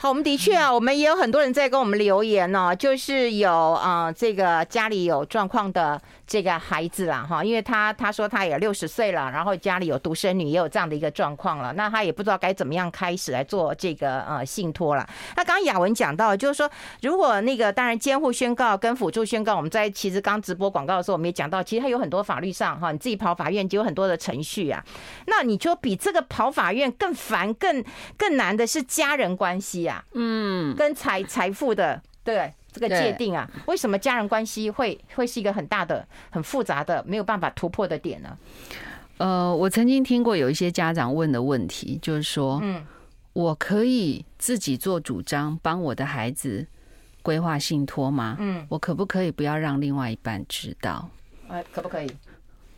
[0.02, 6.02] 好，我们的确啊，我们也有很多人在跟我们留言呢，就是有啊，这个家里有状况的
[6.32, 15.06] 这个孩子啦，哈，因为他他说他也六十岁了，然后家里有独生女，也有这样的一个状况了，那他也不知道该怎么样开始来做这个呃信托了。
[15.36, 24.82] 那刚刚雅文讲到，就是说如果那个当然监护宣告跟辅助宣告，我们在其实刚直播广告的时候，我们也讲到，其实它有很多法律上哈，你自己跑法院就有很多的程序啊。
[25.26, 27.84] 那你就比这个跑法院更烦、更
[28.18, 32.54] 更难的是家人关系啊，嗯，跟财财富的对。
[32.72, 38.38] 这个界定啊，为什么家人关系会会是一个很大的、很复杂的、没有办法突破的点呢？
[39.18, 42.84] 呃，我曾经听过有一些家长问的问题，就是说，嗯，
[43.34, 46.66] 我可以自己做主张，帮我的孩子
[47.22, 48.38] 规划信托吗？
[48.40, 51.08] 嗯，我可不可以不要让另外一半知道？
[51.48, 52.10] 呃，可不可以？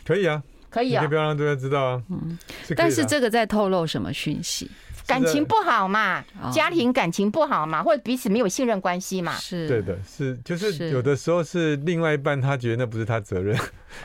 [0.06, 2.04] 可以啊，可以啊，可以不要让对方知道啊。
[2.10, 2.38] 嗯，
[2.76, 4.70] 但是这个在透露什么讯息？
[5.06, 9.34] 感情不好嘛，家庭感情不好嘛，或者彼此没有信任关系嘛。
[9.34, 10.38] 是，对的，是。
[10.44, 13.56] 就是有的时候是另外一半他觉得那不是他责任，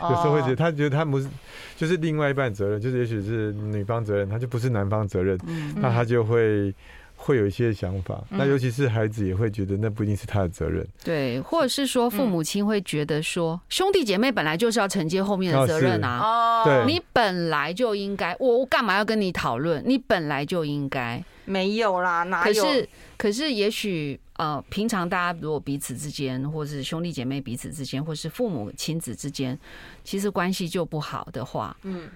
[0.02, 1.28] 有时候会觉得他觉得他不是，
[1.76, 5.38] 就是另外一半责任，就是也许是女方责任，他就不是男方责任，
[5.76, 6.74] 那他就会。
[7.20, 19.82] 会有一些想法，那尤其是孩子也会觉得那不一定是他的责任，对，或者是说父母亲会觉得说兄弟姐妹本来就是要承接后面的责任啊，哦，对，你本来就应该，我我干嘛要跟你讨论？
[19.84, 21.22] 你本来就应该。
[21.44, 22.62] 没有啦，哪有？
[22.62, 29.58] 可是可是也许呃，平常大家如果彼此之间，或是兄弟姐妹彼此之间，或是父母亲子之间，
[30.04, 32.08] 其实关系就不好的话，嗯，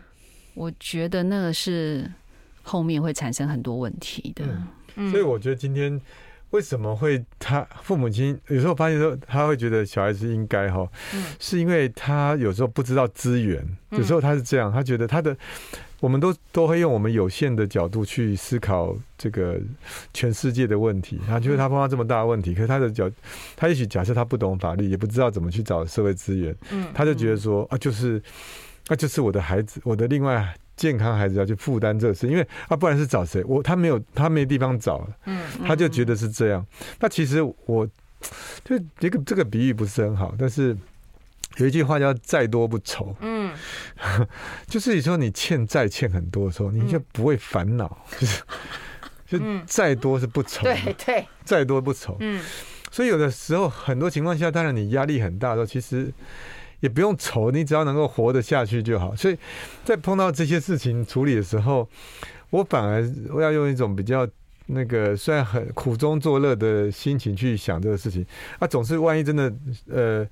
[0.52, 2.10] 我觉得那个是
[2.62, 4.44] 后面会产生很多问题的。
[5.10, 6.00] 所以我觉得今天
[6.50, 10.86] 为什么会他父母亲有时候发现说他会觉得小孩子应该哈，
[11.40, 15.34] 是因为他有时候不知道资源，有时候他是这样，他觉得他的
[16.00, 19.58] 我们都都会用我们有限的角度去思考这个
[20.12, 23.10] 全世界的问题，他觉得他碰到这么大的问题，可是他的角
[23.56, 28.22] 他也许假设他不懂法律，也不知道怎么去找社会资源，嗯他就觉得说啊就是
[28.88, 30.54] 那就是我的孩子，我的另外。
[30.82, 33.40] 健康孩子要去负担这个事，因为啊，不然是找谁？
[33.44, 35.06] 我他没有，他没地方找了。
[35.26, 36.66] 嗯，他就觉得是这样。
[36.98, 37.86] 那其实我
[38.64, 40.76] 就这个这个比喻不是很好，但是
[41.58, 43.14] 有一句话叫“债多不愁”。
[43.22, 43.54] 嗯，
[44.66, 48.42] 就是你说你欠债欠很多的时候，你就不会烦恼， 就是
[49.28, 50.64] 就再多是不愁。
[50.64, 52.16] 对对，再多不愁。
[52.18, 52.42] 嗯，
[52.90, 56.12] 所以有的时候很多情况下，当然你压力很大的时候，其实。
[56.82, 59.14] 也不用愁，你只要能够活得下去就好。
[59.14, 59.38] 所以
[59.84, 61.88] 在碰到这些事情处理的时候，
[62.50, 64.28] 我反而我要用一种比较
[64.66, 68.26] 那个虽然很苦中作乐的心情去想这个事情。
[68.58, 69.54] 啊，总是万一真的
[69.88, 70.26] 呃，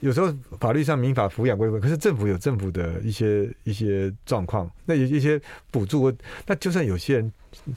[0.00, 0.30] 有时候
[0.60, 6.12] 法律上民法抚养归归，可是政府有政府的一些一些状况，那有一些补助，
[6.46, 7.32] 那就算有些人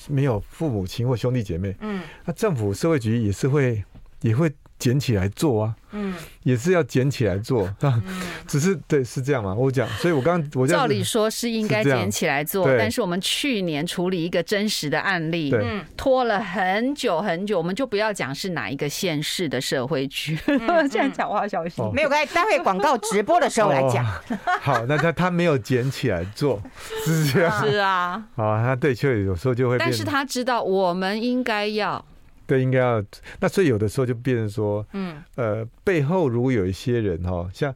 [0.10, 3.82] 没有父母亲或兄弟姐妹，嗯，那政府社会局也是会
[4.20, 4.52] 也会。
[4.80, 8.02] 捡起来做啊，嗯，也是要捡起来做 啊，
[8.48, 9.54] 只是对是这样嘛？
[9.54, 20.40] 我讲，所以我刚我照理说是应该捡起来做，但是我们去年处理一个真实的案例，嗯，拖了很久很久，我们就不要讲是哪一个县市的社会局，
[20.90, 24.06] 这样讲话小心，没有关系，待会广告直播的时候来讲。
[24.62, 26.62] 好，那他他没有捡起来做，
[27.06, 32.06] 是这样，是啊，啊，他对，确实有时候就会，但是他知道我们应该要。
[32.50, 33.04] 对，应该要。
[33.40, 37.74] 那所以有的时候就变成说，嗯，呃，背后如果有一些人哈，像，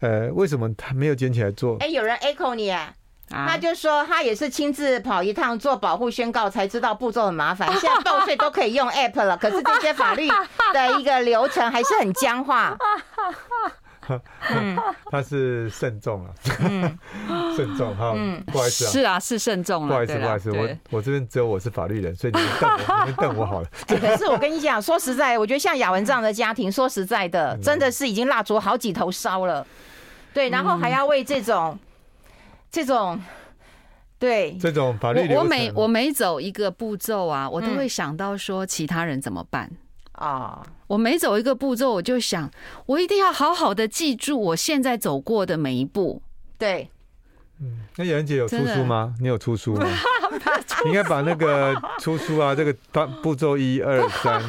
[0.00, 1.78] 呃，为什么他没有捡起来做？
[1.80, 2.92] 哎，有人 echo 你，啊，
[3.30, 7.66] 他就说他也是亲自跑一趟做保护宣告，才知道步骤很麻烦。
[7.80, 10.28] 现在报税都可以用 app 了，可是这些法律
[10.74, 12.76] 的一个流程还是很僵化。
[14.50, 14.78] 嗯，
[15.10, 16.32] 他是慎重啊，
[17.56, 18.14] 慎重哈，
[18.46, 23.68] 不好意思啊，是啊，是慎重啊，不好意思，不好意思，我我这边只有我是法律人，所以你们瞪我， 你们瞪我好了。
[23.86, 29.66] 可是我跟你讲，说实在，我觉得像雅文这样的家庭，说实在的，真的是已经蜡烛好几头烧了，
[30.32, 31.78] 对，然后还要为这种
[32.70, 33.20] 这种
[34.18, 34.52] 对。
[34.60, 39.70] 这种法律，我每我每走一个步骤啊，我都会想到说其他人怎么办。
[40.20, 40.62] 啊！
[40.86, 42.50] 我每走一个步骤，我就想，
[42.84, 46.22] 我一定要好好的记住我现在走过的每一步。
[46.58, 46.90] 对，
[47.58, 49.14] 嗯，那雅文姐有出书吗？
[49.18, 49.86] 你有出书吗？
[50.84, 54.42] 你应该把那个出书啊，这个当步骤一二三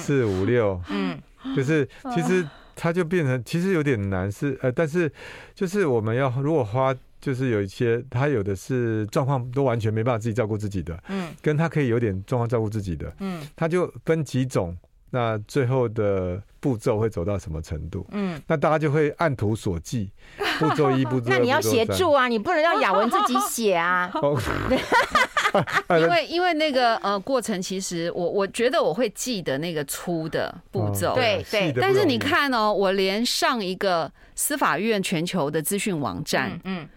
[0.00, 1.20] 四五六，嗯，
[1.54, 5.12] 就是其实它就变成其实有点难，是呃，但是
[5.54, 6.94] 就是我们要如果花。
[7.24, 14.76] 就是有一些，他有的是状况都完全没办法自己照顾自己的，嗯，跟他可以有点状况照顾自己的，嗯，他就分几种，
[15.08, 20.06] 那最后的步骤会走到什么程度，嗯，那大家就会按图索骥，
[20.60, 24.12] 步骤一，步骤二，那你要协助啊，你不能让雅文自己写啊。
[26.00, 31.72] 因为因为那个呃过程，其实我我觉得我会记得那个粗的步骤，哦，对对。
[31.80, 36.88] 但是你看哦，我连上一个司法院全球的资讯网站，嗯，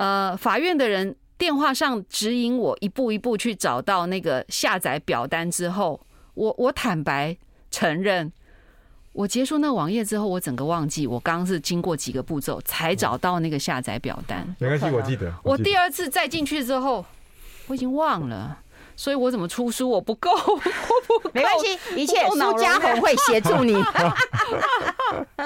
[0.00, 6.00] 呃，法院的人电话上指引我一步一步去找到那个下载表单之后，
[6.32, 7.36] 我我坦白
[7.70, 8.32] 承认。
[9.12, 14.56] 我结束那网页之后，我整个忘记我刚刚是经过几个步骤才找到那个下载表单。
[14.58, 15.30] 没关系，我记得。
[15.44, 17.04] 我第二次再进去之后，
[17.66, 18.58] 我已经忘了，
[19.00, 19.88] 所以我怎么出书？
[19.88, 21.30] 我不够， 我不够。
[21.32, 23.72] 没关系，一切苏家红会协助你。
[25.38, 25.42] 哎，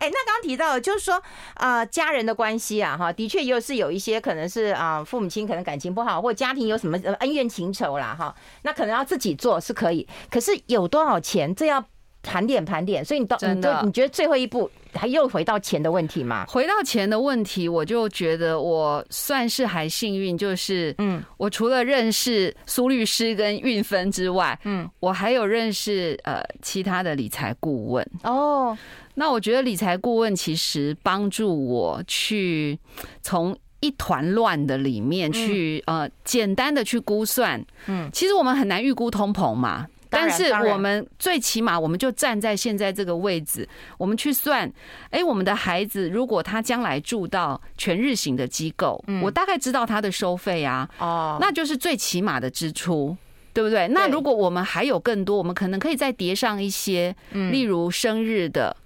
[0.00, 1.22] 那刚刚提到的就是说，
[1.56, 11.84] 呃，家人的关系啊，哈，的确又是有一些可能是啊，父母亲可能感情不好，或家庭有什么恩怨情仇啦，哈，那可能要自己做是可以，可是有多少钱，这要。
[12.24, 16.44] 盘点盘点，所以你到你都你觉得最后一步还又回到钱的问题嘛？
[16.46, 28.76] 回到钱的问题，我就觉得我算是还幸运，就是嗯，我除了认识苏律师跟运分之外，嗯，我还有认识呃其他的理财顾问哦。
[29.14, 32.78] 那我觉得理财顾问其实帮助我去
[33.20, 39.86] 从一团乱的里面去呃简单的去估算，嗯，其实我们很难预估通膨嘛。
[40.12, 44.70] 但是我们最起码，我们就站在现在这个位置，我们去算，
[45.10, 53.16] 哎，我们的孩子如果他将来住到全日型的机构，我大概知道他的收费啊，哦，那就是最起码的支出，
[53.54, 53.88] 对不对？
[53.88, 58.76] 那如果我们还有更多，我们可能可以再叠上一些，例如生日的，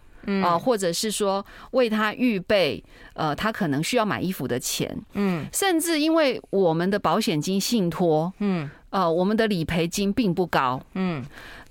[0.42, 2.82] 啊，或者是说为他预备，
[3.14, 8.70] 呃，他可能需要买衣服的钱，嗯，甚至因为我们的保险金信托，嗯。
[8.90, 11.22] 呃，我们的理赔金并不高，嗯，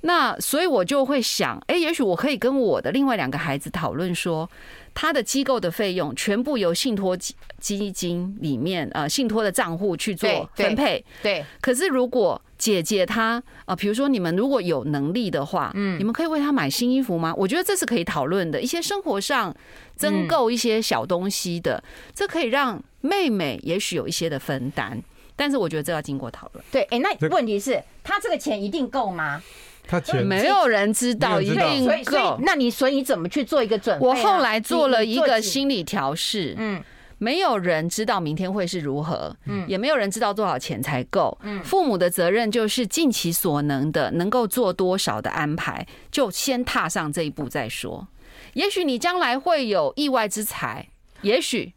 [0.01, 4.47] 那所以我就会想，哎，也许我可以跟我的另外两个孩子讨论说，
[4.95, 11.45] 他的机构的费用全部由信托基基金里面，呃，信托的账户去做分配，对。
[11.61, 17.33] 可是如果姐姐她，呃，比如说你们如果有能力的话，嗯，你们可以为她买新衣服吗？
[17.35, 19.53] 我觉得这是可以讨论的，一些生活上
[19.97, 21.83] 增购一些小东西的，
[22.15, 25.03] 这可以让妹妹也许有一些的分担。
[25.35, 26.63] 但是我觉得这要经过讨论。
[26.71, 29.43] 对，哎，那问题是，他这个钱一定够吗？
[29.87, 32.39] 他钱没有人知道一定够。
[32.43, 34.05] 那你所以你怎么去做一个准备？
[34.05, 36.55] 我后来做了一个心理调试。
[36.57, 36.83] 嗯，
[37.17, 39.35] 没有人知道明天会是如何。
[39.45, 41.37] 嗯，也没有人知道多少钱才够。
[41.43, 48.07] 嗯，父母的责任就是尽其所能的，能够做多少的安排，就先踏上这一步再说。
[48.53, 50.87] 也许你将来会有意外之财，
[51.21, 51.73] 也许。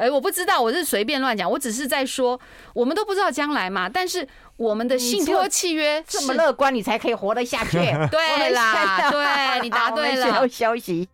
[0.00, 2.40] 哎，我不知道，我是随便乱讲，我只是在说，
[2.72, 3.86] 我们都不知道将来嘛。
[3.88, 7.78] 但是我们的信托契约这么乐观，你才可以活得下去。
[8.10, 10.48] 对啦，对， 你答对了。
[10.48, 11.06] 休息。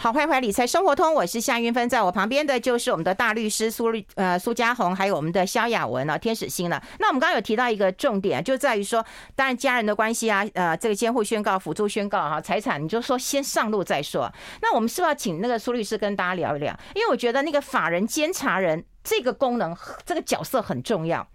[0.00, 6.80] 好，欢迎理财生活通，我是夏云芬，在我旁边的就是我们的大律师苏律呃苏嘉宏，还有我们的萧雅文啊，天使星了。
[7.00, 14.32] 那我们刚刚有提到一个重点，就在于说，当然家人的关系啊，呃，这个监护宣告、辅助宣告哈，财产你就说先上路再说。
[14.62, 16.72] 那我们是不是要请那个苏律师跟大家聊一聊？
[16.94, 21.26] 因为我觉得那个法人监察人这个功能，这个角色很重要。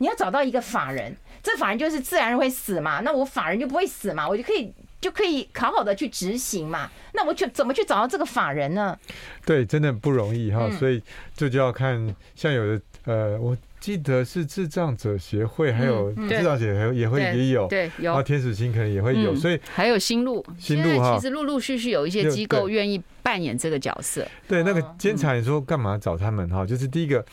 [0.00, 4.74] 你要找到一个法人，这法人就是自然会死嘛，那我法人就不会死嘛，我就可以。
[5.00, 6.90] 就可以好好的去执行嘛？
[7.14, 8.96] 那我去怎么去找到这个法人呢？
[9.44, 11.02] 对，真的不容易哈，嗯、所以
[11.36, 24.26] 这就要看像有的呃，我记得是智障者协会，还有智障者也也会也有，对，有，然后天使星可能也会有，所以还有新路，新路哈，其实陆陆续续有一些机构愿意扮演这个角色。
[24.48, 26.66] 对，那个监察你说干嘛找他们哈？
[26.66, 27.24] 就是第一个。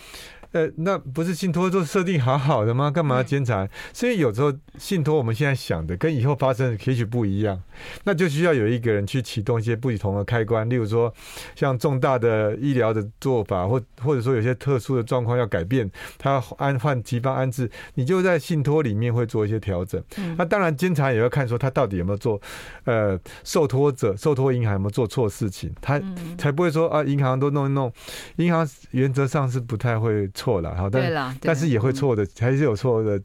[0.51, 2.89] 呃，那不是信托都设定好好的吗？
[2.89, 3.67] 干嘛要监察？
[3.91, 7.61] 所以有时候信托我们现在想的跟以后发生的也许不一样，
[8.05, 11.13] 那就需要有一个人去启动一些不同的开关，例如说
[11.55, 20.01] 像重大的医疗的做法，或或者说有些特殊的状况要改变，他要安换地方安置，你就在信托里面会做一些调整。
[20.37, 22.39] 那当然监察也要看说他到底有没有做，
[22.85, 26.01] 呃，受托者受托银行有没有做错事情，他
[26.37, 27.91] 才不会说啊，银行都弄一弄，
[28.37, 30.29] 银行原则上是不太会。
[30.45, 33.19] 错了，好，但但是也会错的，还是有错的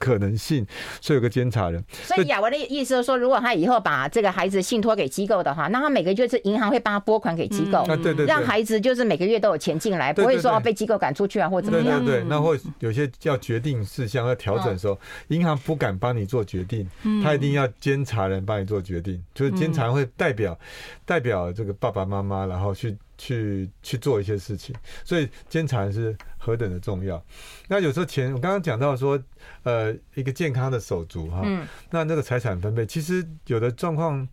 [0.00, 0.66] 可能性，
[1.00, 1.84] 所以有个监察人。
[2.02, 12.04] 所以雅文的意思就是说，如果他以后把这个孩子信托给机构的话，那他每个月是银行会帮他拨款给机构，对对，让孩子就是每个月都有钱进来，不会说被机构赶出去啊，或怎么样。
[12.04, 16.88] 对对对，那或有些要决定事项要调整的时候，银行不敢帮你做决定，
[17.22, 20.58] 他一定要监察人帮你做决定，就是监察人会代表
[21.04, 22.96] 代表这个爸爸妈妈，然后去。
[23.16, 27.24] 去去做一些事情，所以监察是何等的重要。
[27.68, 29.20] 那有时候钱，我刚刚讲到说，
[29.62, 31.42] 呃，一个健康的手足哈，
[31.90, 34.28] 那那个财产分配，其实有的状况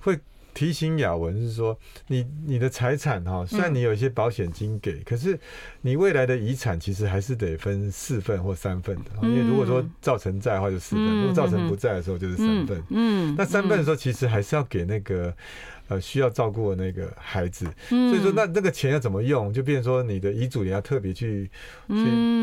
[0.00, 0.18] 会
[0.54, 1.78] 提醒雅文是说，
[2.08, 5.38] 你你的财产哈，虽然你有一些保险金给，可是
[5.82, 9.10] 你未来的遗产其实还是得分四份或三份的。
[9.22, 12.82] 因为如果说造成在的话就四份，如果造成不在的时候就是三份。
[12.90, 15.34] 嗯，那三份的时候其实还是要给那个。
[15.92, 21.50] 呃，需要照顾的那个孩子，所以说那那个钱要怎么用，就变成说你的遗嘱也要特别去
[21.88, 21.94] 去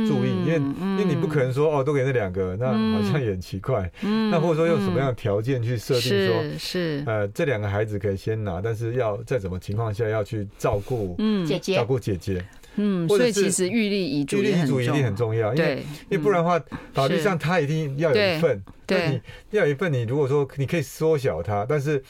[0.08, 3.91] 注意，因为因为你不可能说哦都给那两个，那好像也很奇怪。
[4.02, 12.45] 那或者说用什么样的条件去设定说，是呃这两个孩子可以先拿，但是要在什么情况下要去照顾姐姐，照顾姐姐。
[12.76, 15.78] 嗯，所以其实预立遗嘱，预立遗嘱一定很重要，因为
[16.10, 16.62] 因为不然的话，
[16.93, 22.04] 法律上他一定要有一份，对，你要有一份，你如果说你可以缩小它，但是。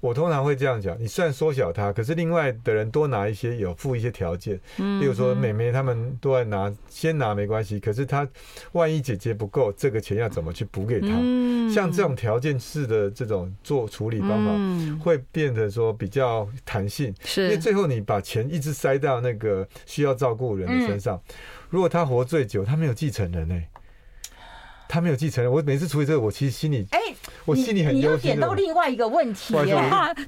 [0.00, 8.28] 我通常会这样讲，你虽然缩小它，可是另外的人多拿一些，有附一些条件，嗯，比如说妹妹他们都在拿，先拿没关系，可是他
[8.72, 11.08] 万一姐姐不够，这个钱要怎么去补给他？
[11.10, 21.20] 嗯，像这种条件式的这种做处理方法，会变得说比较弹性，是，因为最后你把钱一直塞到那个需要照顾人的身上，
[21.68, 23.60] 如果他活最久，他没有继承人呢？
[24.90, 26.98] 他没有继承人，我每次处理这个，我其实心里，哎，
[27.48, 28.00] 我心里很忧心。
[28.00, 29.54] 你又点到另外一个问题，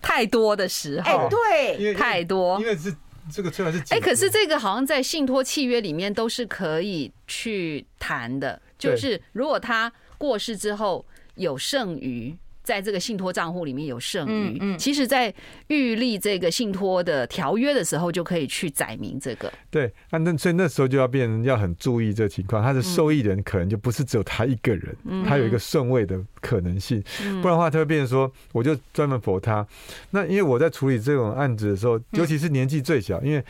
[0.01, 2.95] 太多的时候，哎，对，太多，因为是
[3.31, 11.05] 这个虽然是，哎，可是这个好像在信托契约里面都是可以去谈的，就是如果他过世之后
[11.35, 12.37] 有剩余。
[12.63, 15.33] 在这个信托账户里面有剩余，嗯，其实，在
[15.69, 19.53] 预立这个信托的条约的时候，就可以去载明这个。
[19.71, 22.63] 对，那那所以那时候就要变，要很注意这个情况。
[22.63, 24.95] 他的受益人可能就不是只有他一个人，
[25.25, 27.03] 他有一个顺位的可能性。
[27.43, 29.67] 不然的话，他会变成说，我就专门 for 他。
[30.11, 33.43] 那因为我在处理这种案子的时候，尤其是年纪最小，因为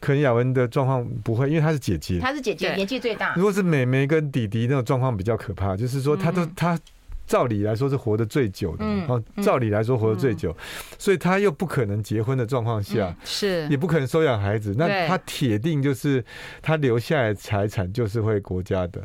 [0.00, 3.34] 可能雅文的状况不会，因为她是姐姐，她是姐姐，年纪最大。
[3.36, 6.78] 如果是妹妹跟弟弟那种状况比较可怕，就是说他都他。
[7.26, 10.54] 照理来说是活得最久的，哦，照理来说活得最久，
[10.98, 13.66] 所以他又不可能结婚的状况下，是。
[13.68, 16.24] 也不可能收养孩子，那他铁定就是
[16.60, 19.02] 他留下来财产就是会国家的。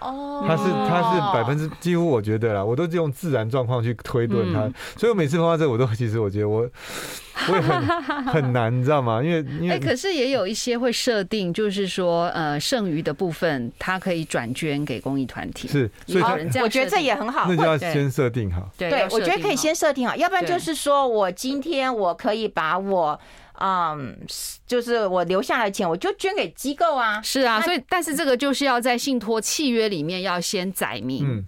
[0.00, 4.60] 哦，他是他是百分之几乎我觉得啦，我都是用自然状况去推断他，
[4.98, 6.68] 所以我每次碰到这个，我都其实我觉得我
[7.48, 7.86] 我也很
[8.32, 9.22] 很难，你知道吗？
[9.22, 16.22] 因为因为可是也有一些会设定，就是说呃剩余的部分，他可以转捐给公益团体，是，所以
[16.62, 18.68] 我觉得这也很好，那就要先设定好。
[18.76, 23.20] 对，我觉得可以先设定好，要不然就是说我今天我可以把我。
[23.60, 24.16] 嗯，
[24.66, 27.22] 就是我留下来钱，我就捐给机构啊。
[27.22, 31.24] 是啊，所以但是这个就是要在信托契约里面要先载明。
[31.24, 31.44] 嗯，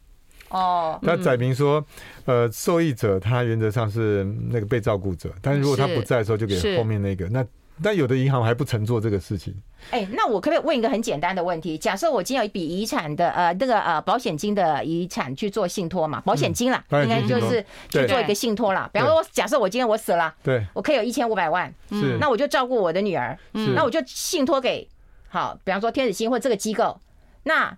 [0.51, 1.85] 哦，那载明说，
[2.27, 7.45] 呃，受益者他原则上是那个被照顾者，但是如果他不在的时候，就给后面那个那。
[7.83, 9.55] 但有的银行还不曾做这个事情。
[9.91, 11.79] 哎，那我可不可以问一个很简单的问题？
[11.79, 16.21] 假设我今天有一笔遗产的呃，那个呃保险金的遗产去做信托嘛？
[16.21, 18.89] 保险金啦，应该就是去做一个信托啦。
[18.93, 24.89] 比方说，假设我今天我死了，对，我可以有一千五百万，是，那我就照顾我的女儿，嗯，那我就信托给
[25.29, 27.01] 好，比方说天使星或这个机构，
[27.45, 27.77] 那。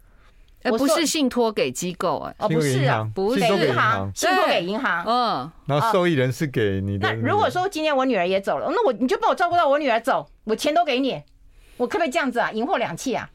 [0.72, 7.12] 我不是信托给机构哎，哦不是啊，不是给银行，信托给银行，嗯，然后受益人是给你的。
[7.12, 11.22] 那如果说今天我女儿也走了，那我你就帮我照顾到我女儿走，我钱都给你，
[11.76, 12.50] 我可不可以这样子啊？
[12.50, 13.30] 银货两訖啊？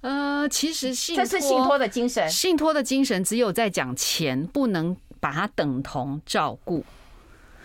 [0.00, 6.84] 呃，其实信这是信托的精神，信托的精神只有在讲钱，不能把它等同照顾。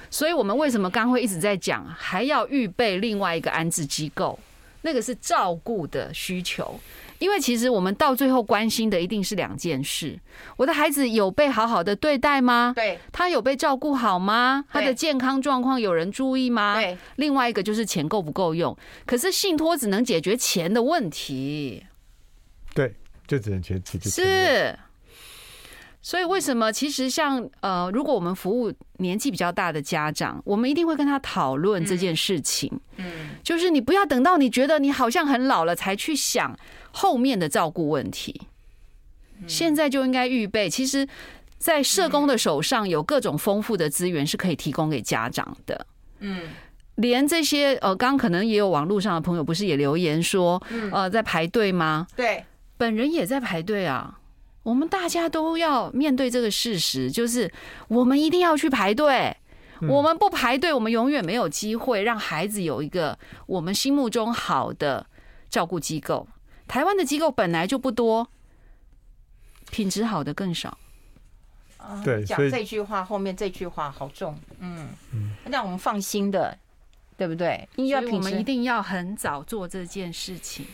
[0.09, 4.39] 所以我们为什么刚会一直在讲，还要预备另外一个安置机构，
[4.81, 6.79] 那个是照顾的需求。
[7.23, 10.19] 因为其实我们到最后关心的一定是两件事：
[10.57, 12.73] 我的孩子有被好好的对待吗？
[12.75, 14.65] 对，他有被照顾好吗？
[14.69, 16.75] 他的健康状况有人注意吗？
[16.75, 18.77] 对，另外一个就是钱够不够用。
[19.05, 21.85] 可是信托只能解决钱的问题。
[22.75, 22.93] 对，
[23.25, 24.11] 就只能解决钱。
[24.11, 24.77] 是。
[26.01, 26.69] 所以为什么？
[26.69, 32.69] 其实像呃，如果我们服务年纪比较大的家长，我们一定会跟他讨论这件事情。
[32.97, 36.53] 嗯，就是你不要等到你觉得你好像很老了才去想
[36.93, 38.41] 后面的照顾问题，
[39.47, 40.69] 现在就应该预备。
[40.69, 41.05] 其实，
[41.57, 45.85] 在社工的手上有各种丰富的资源是可以提供给家长的。
[46.19, 46.49] 嗯，
[46.95, 52.07] 连这些呃，刚刚可能也有网络上的朋友不是也留言说，呃，在排队吗？
[52.15, 52.45] 对，
[52.77, 54.19] 本人也在排队啊。
[54.61, 57.51] 我们大家都要面对这个事实，就是
[57.89, 59.35] 我们一定要去排队。
[59.89, 65.05] 我们不排队，我们永远没有机会让孩子有一个我们心目中好的
[65.49, 66.25] 照顾机构。
[66.73, 68.27] 台湾的机构本来就不多，
[69.69, 70.75] 品质好的更少。
[72.03, 76.57] 对，讲这句话后面这句话好重，嗯嗯，让我们放心的，
[77.15, 77.69] 对不对？
[77.75, 80.65] 因为我们一定要很早做这件事情。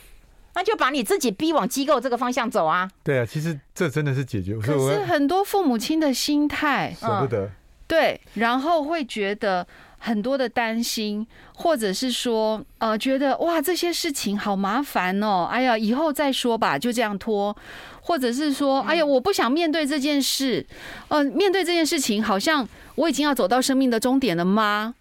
[0.53, 2.89] 那就把你自己逼往机构这个方向走啊！
[3.03, 4.57] 对啊，其实这真的是解决。
[4.57, 7.51] 可是很多父母亲的心态舍不得，
[7.87, 9.67] 对，然后会觉得
[9.99, 11.25] 很多的担心，
[11.55, 17.55] 或者是说，呃，觉得哇，这些事情好麻烦哦，哎呀，以后再说吧，就这样拖，
[18.01, 20.65] 或者是说，哎呀，我不想面对这件事，
[21.09, 24.95] 呃，面对这件事情，好像我已经要走到生命的终点了吗？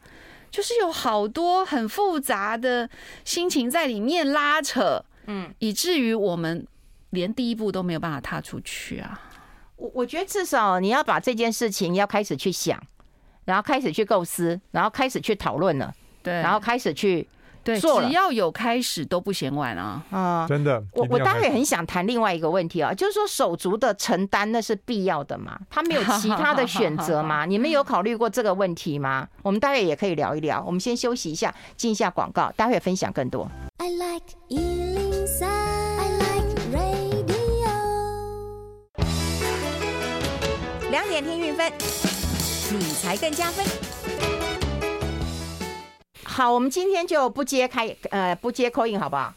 [0.51, 2.89] 就是有好多很复杂的
[3.25, 6.67] 心情在里面拉扯，嗯，以至于我们
[7.11, 9.21] 连第一步都没有办法踏出去啊。
[9.77, 12.83] 我我觉得至少你要把这件事情要开始去想。
[13.49, 15.91] 然后开始去构思，然后开始去讨论了，
[16.23, 17.27] 对，然后开始去
[17.65, 20.05] 对做，只要有开始都不嫌晚啊！
[20.11, 25.59] 啊，真的，我我待会很想谈另外一个问题啊，就是说手足的承担那是必要的吗？
[25.71, 27.47] 他没有其他的选择吗？
[27.49, 29.27] 你们有考虑过这个问题吗？
[29.43, 30.63] 我们待会也可以聊一聊。
[30.67, 33.51] 我们先休息一下，进一下广告，待会分享更多。
[33.79, 37.09] I like 103, I like radio。
[40.91, 41.73] 两点听运分。
[42.77, 43.65] 理财更加分。
[46.25, 49.33] 好，我们今天就不揭开，呃，不接口音好不好？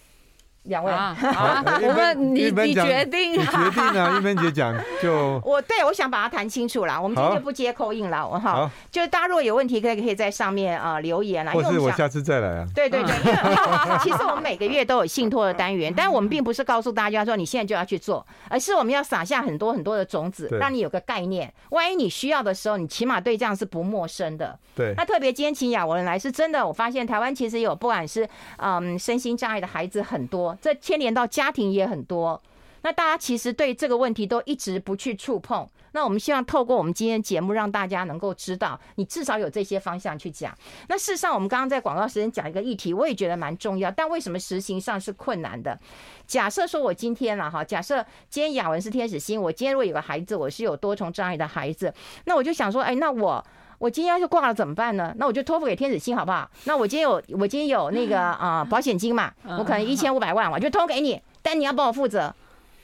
[0.64, 1.18] 两位，啊，
[1.82, 12.66] 我们你你决定，你决定啊，玉芬姐讲就 我对我想把它谈清楚了，我们今天就不接 call in 了，我好，就是大家如果有问题，可以可以在上面啊留言啊，或是我下次再来啊。
[12.76, 24.58] 对对对，因为 其实我们每个月都有信托的单元，但我们并不是告诉大家说你现在就要去做，而是我们要撒下很多很多的种子，让你有个概念，万一你需要的时候，你起码对这样是不陌生的。
[24.76, 30.51] 对，那特别今天请雅文来，是真的，我发现台湾其实有不管是嗯身心障碍的孩子很多。
[30.62, 32.42] 这牵连到家庭也很多，
[32.82, 35.70] 那大家其实对这个问题都一直不去触碰。
[35.94, 40.58] 那我们希望透过我们今天节目，让大家能够知道，你至少有这些方向去讲。
[40.88, 43.92] 那事实上，我们刚刚在广告时间讲一个议题，我也觉得蛮重要。
[43.92, 45.78] 但为什么实行上是困难的？
[46.26, 51.94] 假设说我今天了哈，假设今天雅文是天使星，我今天如果有个孩子，我是有多重障碍的孩子，
[52.24, 53.46] 那我就想说，哎，那我。
[53.82, 55.12] 我今天要是挂了怎么办呢？
[55.18, 56.48] 那我就托付给天使星好不好？
[56.66, 62.32] 那我今天有我今天有那个啊、呃、保险金嘛，我可能一千五百万，我就托给你，但你要帮我负责。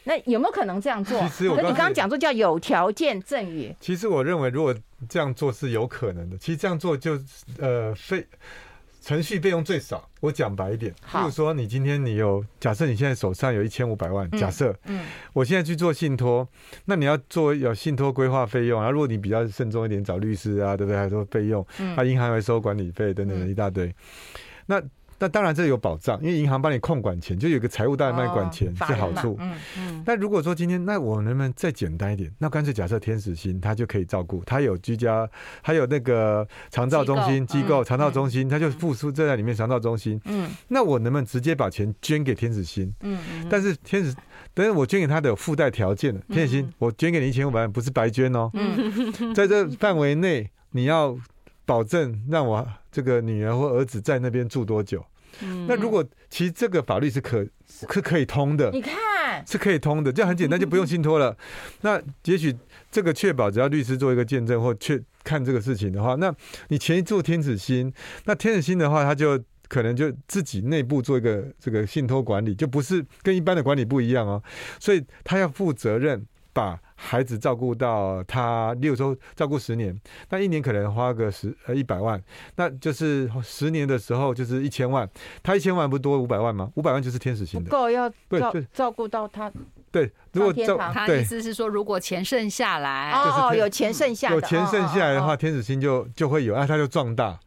[0.05, 1.21] 那有没有可能这样做？
[1.27, 3.71] 其实我你刚刚讲说叫有条件赠与。
[3.79, 4.73] 其实我认为如果
[5.07, 6.37] 这样做是有可能的。
[6.39, 7.19] 其实这样做就
[7.59, 8.25] 呃费。
[9.07, 16.45] 程序费用最少，我讲白一点，比如说你今天你有，假设你现在手上有一千五百万，假设，嗯，我现在去做信托，
[16.83, 20.97] 那你要做有信托规划费用，然后如果你比较慎重一点，找律师啊，对不对？
[20.99, 23.95] 还有费用，啊，银行会收管理费等等的一大堆，
[24.65, 24.83] 那。
[25.19, 29.35] 那当然这有保障，因为银行帮你控管钱，就有个财务代理帮你管钱是好处。
[29.39, 30.03] 嗯嗯。
[30.05, 32.31] 那如果说今天，那我能不能再简单一点？
[32.37, 35.27] 那干脆假设天使星他就可以照顾，他有居家，
[35.61, 40.21] 还有那个长照中心机构长照中心，他就付出这在里面长照中心。
[40.25, 40.49] 嗯。
[40.67, 42.93] 那我能不能直接把钱捐给天使星？
[43.01, 43.17] 嗯。
[43.49, 44.15] 但是天使，
[44.53, 48.49] 但是我捐给他的有附带条件的，天使星，我捐给你一千五百万，不是白捐哦。
[48.53, 49.33] 嗯。
[49.33, 51.17] 在这范围内，你要。
[51.67, 55.05] 保证让我这个女儿或儿子在那边住多久？
[55.67, 57.45] 那如果其实这个法律是可
[57.87, 61.37] 可可以通的，你看是可以通的，这样很简单，就不用信托了。
[61.81, 62.55] 那也许
[62.89, 66.33] 这个确保只要律师做一个见证或确看这个事情的话，那
[66.69, 67.93] 你前一做天子星，
[68.25, 74.41] 那天子星的话，他就可能就自己内部做一个这个信托管理，就不是跟一般的管理不一样哦，
[74.79, 76.79] 所以他要负责任把。
[76.99, 79.95] 孩子照顾到他六周，照顾十年，
[80.29, 82.21] 那一年可能花个十呃一百万，
[82.55, 85.07] 那就是十年的时候就是一千万，
[85.43, 86.69] 他一千万不多五百万吗？
[86.73, 89.51] 五百万就是天使星的，不够要照照顾到他。
[89.91, 97.39] 对，如果照他意思是说，如果钱剩下来，哦，有钱剩下，有钱剩下来的话，天使星就就会有，啊，他就壮大，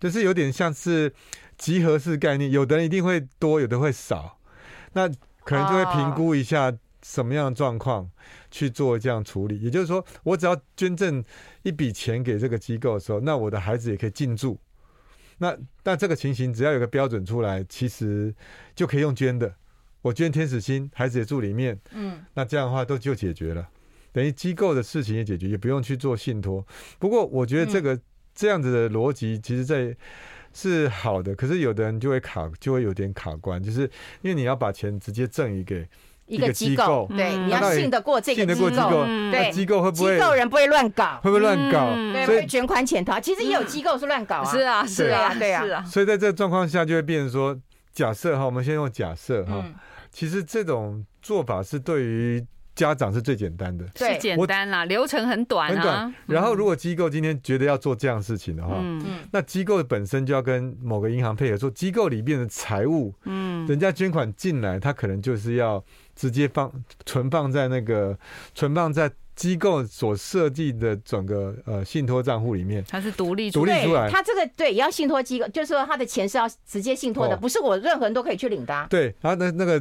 [0.00, 1.12] 就是有点像是
[1.56, 4.38] 集合式概念，有的人一定会多，有的会少，
[4.94, 5.08] 那
[5.44, 6.72] 可能就会评估一下
[7.06, 8.10] 什么样的状况。
[8.48, 11.22] 去做这样处理，也就是说，我只要捐赠
[11.62, 14.58] 一笔钱给这个机构的时候，那我的孩子也可以进驻。
[15.38, 15.54] 那
[15.84, 18.34] 那这个情形，只要有个标准出来，其实
[18.74, 19.54] 就可以用捐的。
[20.00, 23.68] 我捐天使心，孩子也住里面，嗯，那这样的话都就解决了，
[24.10, 26.66] 等于机构的事情也解决，也不用去做信托。
[26.98, 28.02] 不过我觉得这个、嗯、
[28.34, 29.94] 这样子的逻辑，其实在
[30.54, 33.82] 是好的，可是有的人就会卡，就会有点卡关，就是
[34.22, 35.86] 因为你要把钱直接赠予给。
[36.26, 38.70] 一个机构，对，你要信得过这个机构，
[39.30, 40.16] 对，机构会不会？
[40.16, 41.92] 机构人不会乱搞，会不会乱搞？
[42.12, 43.20] 对，会卷款潜逃。
[43.20, 45.82] 其实也有机构是乱搞啊，是啊，是啊，对啊。
[45.84, 47.56] 所以在这个状况下，就会变成说，
[47.92, 49.64] 假设哈，我们先用假设哈，
[50.10, 52.44] 其实这种做法是对于
[52.76, 56.14] 家长是最简单的，是简单啦，流程很短，很短。
[56.26, 59.02] 然后，如果机构今天觉得要做这样事情的话，嗯，
[59.32, 65.82] 那机构本身就要跟某个银行配合，说机构里面的财务，嗯，人家捐款进来，他可能就是要。
[66.16, 66.72] 直接放
[67.04, 68.18] 存放在那个
[68.54, 74.08] 存放在机构所设计的整个呃信托账户里面，它是独立独立出来。
[74.10, 78.86] 它这个对也要信托机构，就是说他的钱是要直接信托的，不是我任何人都可以去领的、啊。
[78.88, 79.78] 对，然后那那个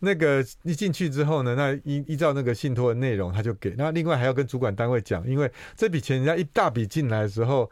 [0.00, 3.74] 那个一进去之后呢，那依依照那个信托的内容，他就给。
[3.78, 7.70] 那另外还要跟主管单位讲，因为这笔钱人家一大笔进来的时候。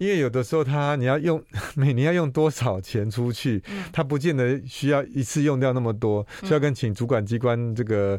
[0.00, 1.40] 因为有的时候他你要用
[1.76, 8.18] 每年要用多少钱出去，他不见得需要一次用掉那么多，需要跟请主管机关这个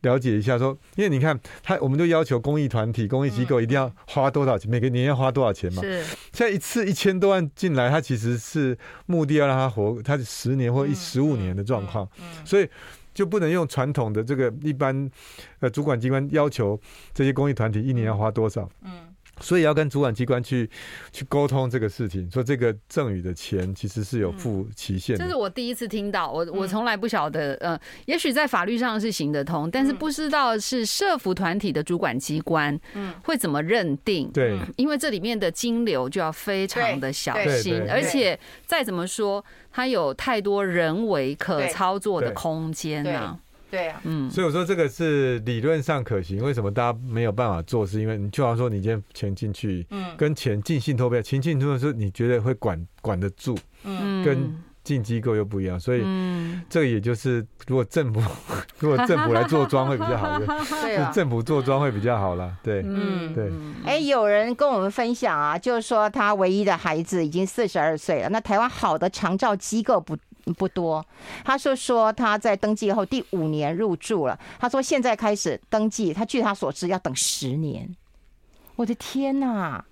[0.00, 5.80] 了解一下说，因为你看他，我们都要求公益团体、公益机构一定要花多少钱，每个年要花多少钱嘛。
[5.82, 6.02] 是。
[6.32, 8.76] 现在一次一千多万进来，他其实是
[9.06, 12.08] 目的要让他活，他是十年或一十五年的状况，
[12.44, 12.68] 所以
[13.14, 15.08] 就不能用传统的这个一般
[15.60, 16.80] 呃主管机关要求
[17.14, 18.68] 这些公益团体一年要花多少。
[18.82, 19.09] 嗯。
[19.40, 20.68] 所以要跟主管机关去
[21.12, 25.24] 去沟通这个事情，说这个赠与的钱其实是有付期限的。
[25.24, 34.30] 这是我第一次听到，我我从来不晓得，呃，也许在法律上是行得通，但是不知道是社服团体的主管机关，嗯，会怎么认定？
[34.32, 43.38] 对，因为这里面的金流就要非常的小心，而且再怎么说，它有太多人为可操作的空间呢。
[43.70, 46.42] 对啊，嗯，所以我说这个是理论上可行。
[46.42, 47.86] 为什么大家没有办法做？
[47.86, 54.52] 是因为你就好像说，你今天钱进去，嗯，跟钱进信托不一样，钱进信托的时候，你觉得会管管得住，嗯，跟
[54.82, 55.78] 进机构又不一样。
[55.78, 56.02] 所以，
[56.68, 58.20] 这个也就是，如果政府
[58.80, 63.52] 如果政府来做庄会比较好，对， 政府做庄会比较好了，对，嗯，对。
[63.84, 70.16] 哎，有人跟我们分享啊，就是说他唯一的孩子已经四十二岁了，那台湾好的长照机构不。
[70.56, 71.04] 不多，
[71.44, 74.38] 他说说他在登记后第五年入住了。
[74.58, 77.94] 他说现在开始登记，他据他所知要等十年。
[78.76, 79.84] 我的天呐，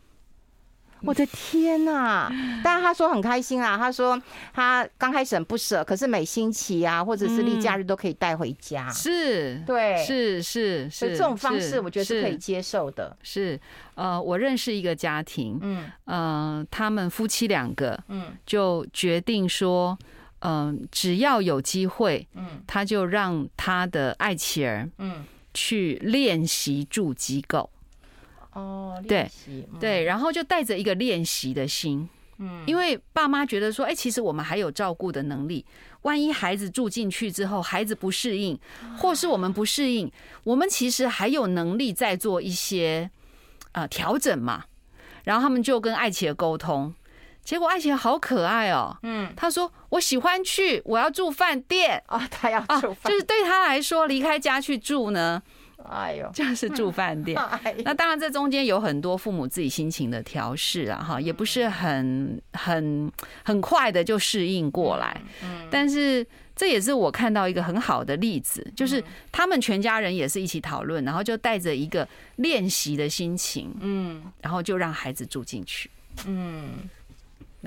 [1.02, 2.32] 我的天呐！
[2.64, 4.20] 但是他说很开心啊，他说
[4.54, 8.88] 他刚开始很不舍，可是每星期啊或者是例假日都可以带回家。
[8.90, 13.14] 是，对，是是是，这种方式我觉得是可以接受的。
[13.22, 13.60] 是，是，
[13.94, 19.98] 呃，我认识一个家庭，嗯，呃，他们夫妻两个，嗯，就决定说。
[20.00, 20.08] 嗯，
[20.92, 27.68] 只要有机会，嗯，他就让他的爱妻儿，嗯，去练习住机构。
[28.52, 29.30] 哦，对，
[29.78, 32.08] 对，然后就带着一个练习的心，
[32.38, 35.64] 嗯，因为爸妈觉得说，哎，其实我们还有照顾的能力，
[36.02, 38.58] 万一孩子住进去之后，孩子不适应，
[38.96, 40.10] 或是我们不适应，
[40.44, 43.10] 我们其实还有能力再做一些
[43.72, 44.64] 呃调整嘛。
[45.24, 46.94] 然后他们就跟爱妻儿沟通。
[47.48, 52.02] 结果爱情好可爱哦，嗯，他说我喜欢去，我要住饭店。
[52.04, 55.42] 啊，他要住，就是对他来说离开家去住呢，
[55.88, 57.40] 哎呦， 就是住饭店。
[57.86, 63.10] 那当然这中间有很多父母自己心情的调试啊，哈，也不是很很
[63.42, 65.18] 很快的就适应过来。
[65.42, 75.90] 嗯，但是这也是我看到一个很好的例子，就是他们全家人也是一起讨论，然后就带着一个练习的心情，嗯，然后就让孩子住进去，
[76.26, 76.90] 嗯。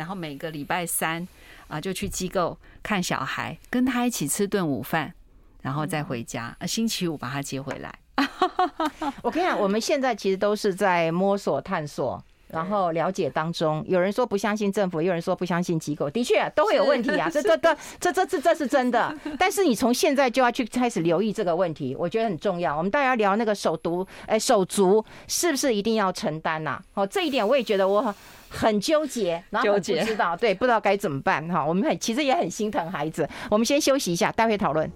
[0.01, 1.27] 然后每个礼拜三
[1.67, 5.13] 啊，就去机构看小孩，跟他一起吃顿午饭，
[5.61, 6.57] 然后再回家。
[6.57, 7.99] 啊，星期五把他接回来。
[9.21, 12.19] 我跟你讲，我们现在其实都是在摸索、探索，
[12.51, 13.83] 然后了解当中。
[13.87, 17.29] 有人说不相信政府，有人说不相信机构，的确都会有问题啊。
[17.29, 19.15] 这、这、 这、这、这、这、这是真的。
[19.37, 22.77] 但是你从现在就要去开始留意这个问题，我觉得很重要。
[22.77, 26.79] 我们大家聊那个手足，哎，手足是不是一定要承担呐？
[26.93, 28.13] 哦，这一点我也觉得我。
[28.53, 31.65] 很纠结，然后不知道，对，不知道该怎么办哈。
[31.65, 33.25] 我们很其实也很心疼孩子。
[33.49, 34.91] 我们先休息一下，待会讨论。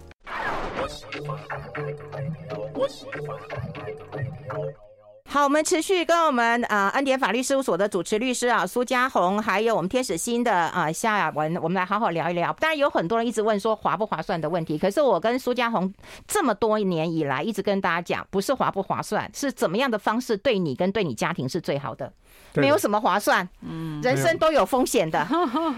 [5.28, 12.52] 好，我们持续跟我们呃恩典法律事务所的主持律师啊苏嘉宏，还有我们天使心的啊夏亚文，我们来好好聊一聊。
[12.60, 15.92] 当然有很多人一直问说划不划算的问题，可是我跟苏嘉宏
[16.28, 22.10] 这么多年以来一直跟大家讲，不是划不划算，是怎么样的方式对你跟对你家庭是最好的。
[22.54, 25.26] 没有什么划算，嗯，人生都有风险的，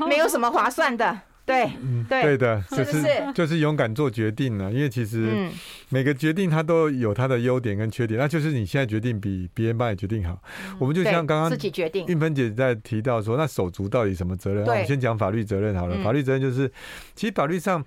[0.07, 1.19] 没有什么划算的，
[1.49, 3.03] 对，嗯，对的， 就是
[3.35, 5.49] 就是勇敢做决定了，因为其实
[5.89, 10.41] 每个决定它都有它的优点跟缺点，那就是你现在决定比别人帮你决定好。
[10.79, 14.65] 我们就像刚刚自己决定，运芬姐在提到说，那手足到底什么责任？
[14.65, 16.71] 我们先讲法律责任好了，法律责任就是，
[17.15, 17.85] 其实法律上。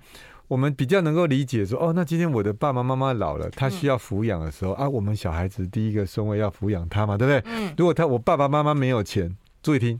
[0.48, 7.42] 我们比较能够理解说，哦，那今天我的爸爸妈妈老了，他需要抚养的时候啊，我们小孩子第一个顺位要抚养他嘛，对不对？
[7.50, 7.72] 嗯。
[7.78, 9.98] 如果他我爸爸妈妈没有钱，注意听，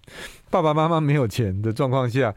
[0.51, 2.35] 爸爸妈妈没有钱的状况下，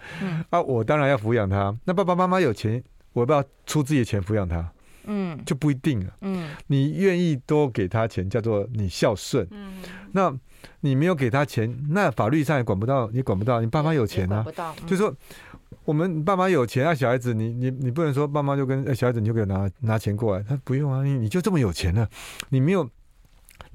[0.49, 1.76] 啊，我当然要抚养他。
[1.86, 4.71] 那爸爸妈妈有钱，我要不要出自己的钱抚养他？
[5.05, 6.13] 嗯，就不一定了。
[6.21, 6.49] 嗯。
[6.67, 9.47] 你愿意多给他钱，叫做你孝顺。
[9.51, 9.82] 嗯。
[10.11, 10.34] 那
[10.82, 13.61] 你没有给他钱，那法律上也管不到，你管不到。
[13.61, 14.45] 你爸妈有钱啊，
[14.86, 15.15] 就是说。
[15.84, 22.09] 我们爸妈有钱啊，小孩子你你你不能说爸妈就跟小孩子你就给我拿拿钱过来，他不用啊，你你就这么有钱了，
[22.49, 22.89] 你没有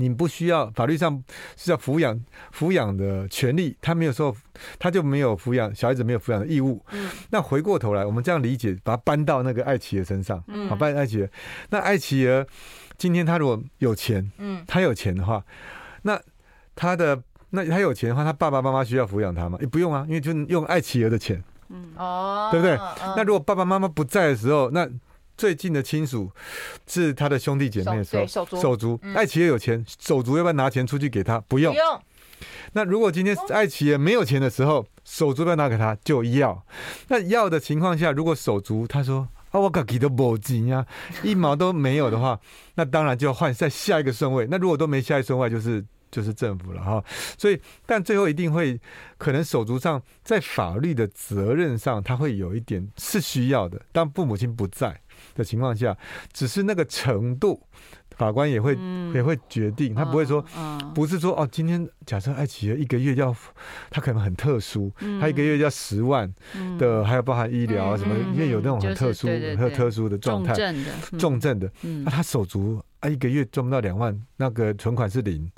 [0.01, 1.23] 你不需要法律上
[1.57, 2.19] 是要抚养
[2.57, 4.35] 抚养的权利，他没有说
[4.79, 6.83] 他就没有抚养小孩子没有抚养的义务。
[6.93, 11.29] 嗯，那回过头来，我们这样理解，把它搬到那个爱企鹅身上，嗯，好，搬爱企鹅。
[11.69, 12.47] 那爱企鹅
[12.97, 15.45] 今天他如果有钱，嗯，他有钱的话，
[16.03, 16.19] 那
[16.75, 19.59] 他的那他有钱的话，他爸爸妈妈需要抚养他吗？
[19.61, 22.79] 也不用啊，因为就用爱企鹅的钱，嗯，哦，对不对？
[23.17, 24.89] 那如果爸爸妈妈不在的时候，那
[25.41, 26.31] 最近的亲属
[26.87, 31.41] 是他的兄弟姐妹的时候，手足，手足，爱企业有钱，手足要不要拿钱出去给他？
[31.49, 31.73] 不用。
[31.73, 32.03] 不用。
[32.75, 35.97] 那如果今天爱企业没有钱的时候，手足要不要拿给他？
[36.05, 36.63] 就要。
[37.09, 40.85] 那要的情况下，如果手足他说啊，我自己都没钱呀，
[41.23, 42.39] 一毛都没有的话，
[42.77, 44.47] 那当然就要换在下一个顺位。
[44.51, 45.83] 那如果都没下一顺位，就是。
[46.13, 47.05] 就是政府了哈，
[47.39, 48.77] 所以但最后一定会
[49.17, 53.81] 可能手足上在法律的责任上，他会有一点是需要的。
[53.93, 55.01] 当父母亲不在
[55.35, 55.97] 的情况下，
[56.33, 57.61] 只是那个程度，
[58.17, 58.77] 法官也会
[59.15, 60.45] 也会决定，他不会说，
[60.95, 63.35] 不是说哦，今天假设爱企鹅一个月要，
[63.91, 66.33] 他可能很特殊，他一个月要十万
[66.79, 71.73] 的，还有包含医疗啊什么，因为有那种很特殊、很特殊的状态，重症的，重症的，
[72.05, 75.51] 那他手足啊一个月赚不到两万，那个存款是零。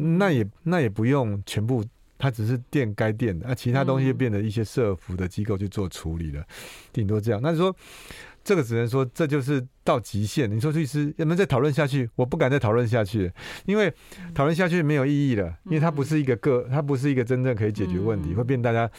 [0.00, 1.84] 那也那也不用全部，
[2.16, 6.44] 他只是垫该垫的，啊，其他东西变得一些社服的机构去做处理了，
[6.92, 7.40] 顶多这样。
[7.42, 7.74] 那你说
[8.48, 10.50] 这个只能说这就是到极限。
[10.50, 12.08] 你说律师能不能再讨论下去？
[12.16, 13.30] 我不敢再讨论下去，
[13.66, 13.92] 因为
[14.34, 18.90] 讨论下去没有意义了，因为它不是一个个，它不是一个真正可以解决问题，会变大家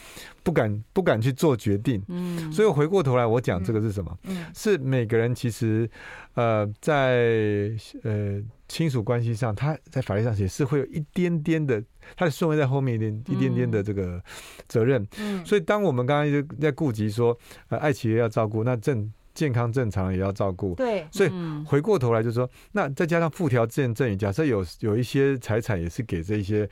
[0.44, 2.00] 不敢不敢去做决定。
[2.06, 4.16] 嗯，所以我回过头来，我讲这个是什么？
[4.54, 5.90] 是每个人其实
[6.34, 7.72] 呃在
[8.04, 8.40] 呃。
[8.70, 11.82] 亲属关系上，他在法律上也是会有一点点的，
[12.14, 14.22] 他的顺位在后面一点一点点的这个
[14.68, 15.04] 责任。
[15.18, 17.36] 嗯，所以当我们刚刚就在顾及说，
[17.70, 19.12] 呃，爱企鹅要照顾，那正。
[19.40, 21.30] 健康正常也要照顾，对，所以
[21.64, 26.68] 回过头来就是说，那再加上附条件赠与，假设有有一些财产也是给这些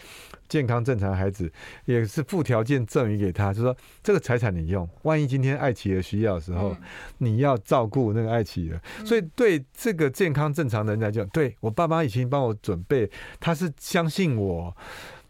[0.50, 1.50] 健康正常的孩子，
[1.86, 6.76] 也是附条件赠与给他，就是说这个财产你用，万一今天爱企鹅需要的时候，
[7.16, 13.10] 你要照顾那个爱企鹅，所以对这个健康正常的人来讲，对我爸妈已经帮我准备，
[13.40, 14.76] 他是相信我，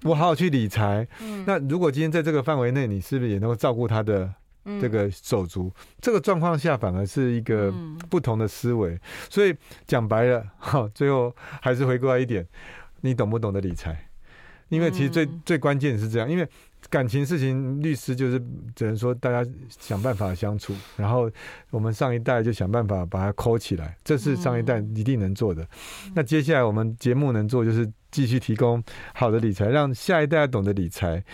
[0.03, 1.07] 我好好去理财，
[1.47, 4.35] 那如果今天在这个范围内，你是不是也能够照顾他的？
[4.81, 7.73] 这个手足，这个状况下反而是一个
[8.11, 8.99] 不同的思维，
[9.31, 9.55] 所以
[9.87, 12.47] 讲白了，哈，最后还是回过来一点，
[13.01, 14.05] 你懂不懂得理财？
[14.69, 16.47] 因为其实最最关键是这样，因为
[16.91, 18.39] 感情事情，律师就是
[18.77, 21.31] 只能说大家想办法相处，然后
[21.71, 25.67] 我们上一代就想办法把它抠起来，这是上一代一定能做的。
[26.15, 28.83] 那接下来我们节目能做就是继续提供
[29.15, 31.25] 好的理财，让下一代懂得理财。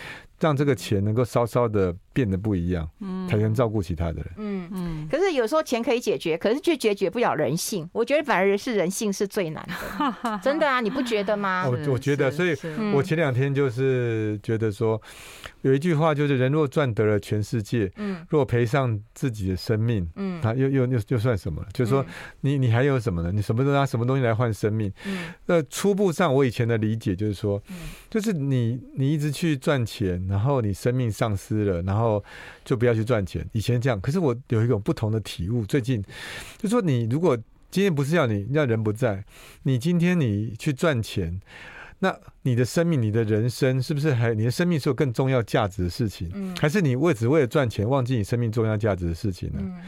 [0.44, 5.08] 让这个钱能够稍稍的变得不一样，嗯，才能照顾其他的人，嗯嗯。
[5.10, 7.88] 可是有时候钱可以解决，可是却解决不了人性。
[7.94, 11.66] 我觉得反而是人性是最难的，真的啊，你不觉得吗？
[11.66, 12.54] 我我觉得，所以
[12.92, 15.00] 我前两天就是觉得说，
[15.62, 21.64] 有一句话就是“人若赚得了全世界，嗯，若赔上自己的生命，嗯，他又又又又算什么？
[21.72, 22.04] 就是说，
[22.42, 23.32] 你你还有什么呢？
[23.32, 24.92] 你什么都拿什么东西来换生命？
[25.06, 27.62] 嗯，那初步上我以前的理解就是说，
[28.10, 30.22] 就是你你一直去赚钱。
[30.34, 32.22] 然后你生命丧失了，然后
[32.64, 33.48] 就不要去赚钱。
[33.52, 35.64] 以前这样，可是我有一种不同的体悟。
[35.64, 36.02] 最近
[36.58, 37.38] 就说，你如果
[37.70, 39.24] 今天不是要你要人不在，
[39.62, 41.40] 你今天你去赚钱，
[42.00, 46.28] 那你的生命、你的人生是不是还你的生命是有更重要价值的事情？
[46.34, 49.60] 嗯，还是你为只为了赚钱，忘记你生命重要价值的事情呢？
[49.62, 49.80] 嗯，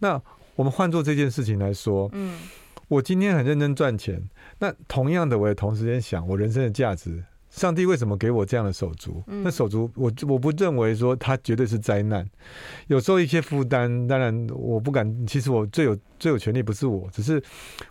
[0.00, 0.20] 那
[0.56, 2.40] 我们换做这件事情来说，嗯，
[2.88, 4.20] 我今天很认真赚钱，
[4.58, 7.22] 那同样的，我也同时间想我人生的价值。
[7.52, 9.22] 上帝为什么给我这样的手足？
[9.26, 12.26] 那手足，我我不认为说他绝对是灾难。
[12.86, 15.26] 有时候一些负担，当然我不敢。
[15.26, 17.40] 其实我最有最有权利不是我，只是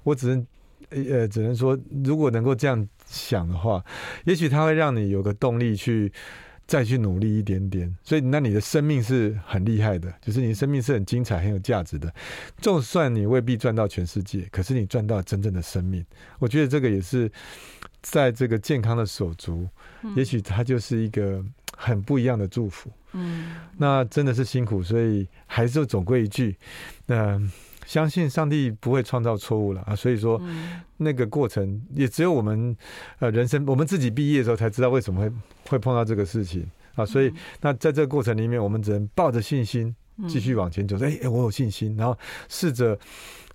[0.01, 0.47] 我只能
[0.89, 3.85] 呃，只能说，如果能够这样想的话，
[4.25, 6.11] 也许他会让你有个动力去
[6.65, 7.95] 再去努力一点点。
[8.03, 12.11] 所以，那你的生命是很厉害的，就是你的生命是很精彩、很有价值的。
[12.59, 16.03] 就算你未必赚到全世界，可是你赚到真正的生命。
[16.39, 17.31] 我觉得这个也是。
[18.01, 19.67] 在这个健康的手足，
[20.15, 21.43] 也许它就是一个
[21.77, 22.91] 很不一样的祝福。
[23.13, 26.57] 嗯，那真的是辛苦，所以还是总归一句，
[27.05, 27.39] 那
[27.85, 29.95] 相信上帝不会创造错误了啊。
[29.95, 30.41] 所以说，
[30.97, 32.75] 那个过程也只有我们
[33.19, 35.31] 呃人生，我们自己毕业的时候才知道为什么会
[35.69, 37.05] 会碰到这个事情啊。
[37.05, 37.31] 所以，
[37.61, 39.93] 那在这个过程里面，我们只能抱着信心
[40.27, 40.97] 继续往前走。
[41.03, 42.17] 哎哎，我有信心，然后
[42.49, 42.97] 试着。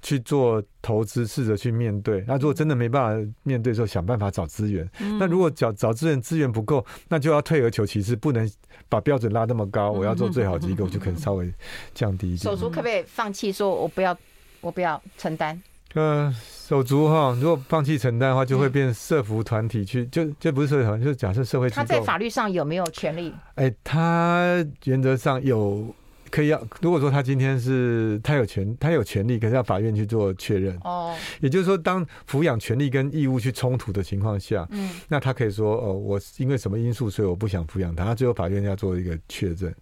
[0.07, 2.23] 去做投资，试着去面对。
[2.29, 4.89] 那如果真的没办法面对的时候，想办法找资源。
[5.01, 8.49] 嗯、那如果找找资源，资源不够，那就要退而求其次，不能
[8.89, 9.91] 把标准拉那么高。
[9.91, 11.53] 我要做最好机构，就可能稍微
[11.93, 12.39] 降低一点。
[12.39, 14.17] 手足可不可以放弃说，我不要，
[14.61, 15.61] 我不要承担？
[15.95, 21.69] 呃，手足哈，如果放弃承担的话，就会变社服团体去，就就不是社会团，就是假设社会。
[21.69, 23.35] 他在法律上有没有权利？
[23.57, 25.93] 哎，他原则上有。
[26.37, 30.79] 可以要，如果说他今天是他有权，他有权利，可是要法院去做确认。
[30.85, 38.05] 哦，也就是说，当抚养权利跟义务去冲突的情况下，嗯，那他可以说，哦，我因为什么因素，所以我不想抚养他。
[38.05, 39.75] 他最后法院要做一个确认，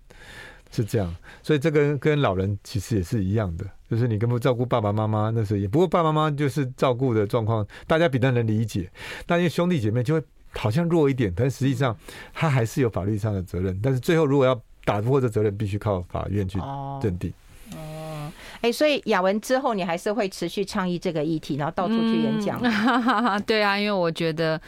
[0.70, 1.12] 是这样。
[1.42, 8.88] 所以这个跟老人其实也是一样的，就是你跟不照顾爸爸妈妈那时候也，不过爸爸妈妈就是照顾的状况，大家比较能理解。
[9.26, 11.96] 但因为兄弟姐妹就会好像弱一点，但实际上
[12.32, 13.76] 他还是有法律上的责任。
[13.82, 16.58] 但是最后如果要打破这责任，必须靠法院去
[17.02, 17.32] 认定。
[17.74, 18.30] 哦，
[18.60, 22.60] 哎，所以雅文之后，你还是会持续倡议这个议题，然后到处去演讲。
[22.62, 24.60] 嗯、 对啊，因为我觉得。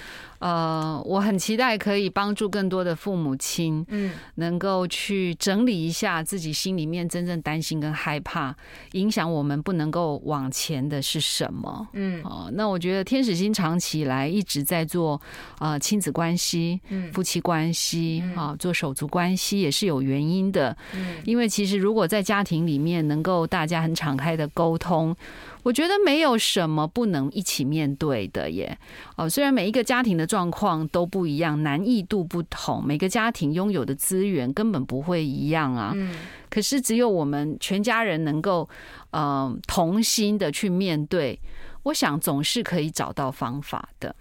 [0.47, 8.55] 呃，我很期待可以帮助更多的父母亲，嗯，能够去整理一下自己心里面真正担心跟害怕，
[8.93, 11.89] 影响我们不能够往前的是什么？
[11.95, 15.21] 嗯，哦，那我觉得天使星长期以来一直在做
[15.59, 16.81] 啊亲子关系、
[17.13, 20.77] 夫妻关系啊，做手足关系也是有原因的。
[20.95, 25.17] 嗯，因为其实如果在家庭里面能够大家很敞开的沟通。
[25.63, 28.79] 我觉得没有什么不能一起面对的耶。
[29.17, 35.93] 哦，虽然每一个家庭的状况都不一样，难易度不同，每个家庭拥有的资源根本不会一样啊。
[35.95, 36.17] 嗯。
[36.51, 38.69] 可是只有我们全家人能够，
[39.11, 41.39] 嗯，同心的去面对，
[41.85, 44.15] 我想总是可以找到方法的。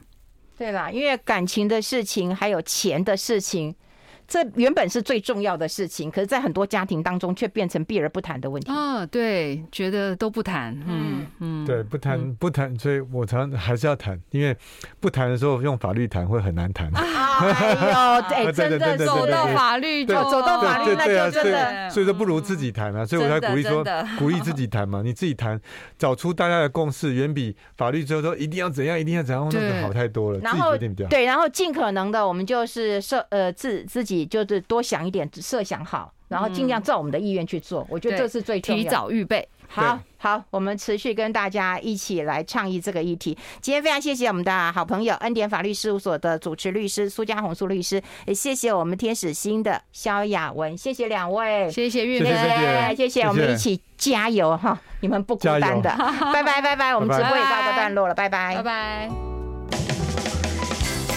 [0.58, 3.76] 对啦，因为感情的事情，还有钱的事情。
[4.28, 8.72] 这原本是最重要的事情，可是，在很多家庭当中，却变成避而不谈的问题。
[8.72, 14.56] 啊，对，觉得都不谈，嗯嗯，对，不谈不谈，所以我常还是要谈，因为
[15.00, 16.90] 不谈的时候用法律谈会很难谈。
[17.36, 23.84] 哎呦，对，真的走到法律，就走到法律，那就真的，所以说不如自己谈啊，所以我才鼓励说，
[24.18, 25.60] 鼓励自己谈嘛，你自己谈，
[26.00, 30.40] 找出大家的共识，远比法律之后说一定要怎样，一定要怎样，那个好太多了。
[30.40, 30.76] 然后
[31.10, 34.15] 对，然后尽可能的，我们就是设呃自自己。
[34.24, 37.84] 就是多想一点，设想好，然后尽量照我们的意愿去做。
[37.90, 38.88] 我觉得这是最重要的。
[38.88, 39.50] 提早预备。
[39.68, 43.36] 好好，我们持续跟大家一起来倡议这个议题。
[43.60, 52.30] 今天非常谢谢我们的好朋友恩典法律事务所的主持律师苏家红苏律师，也谢谢我们天使心的萧雅文，谢谢两位，谢谢玉梅，
[52.96, 55.90] 谢谢，我们一起加油哈，你们不孤单的，
[56.32, 60.05] 拜拜拜拜，我们直播也告个段落了，拜拜拜拜。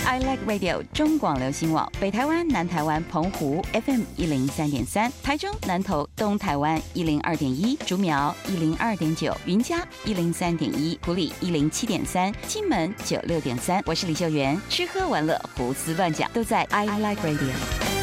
[0.09, 13.83] I Like Radio 中广流行网北台湾、南台湾、澎湖 FM 一零三点三，台中南投东台湾一零二点一，竹苗一零二点九，云嘉一零三点一，埔里一零七点三，金门九六点三。
[13.85, 17.98] 我是李秀媛，吃喝玩乐胡思乱想都在 I Like Radio。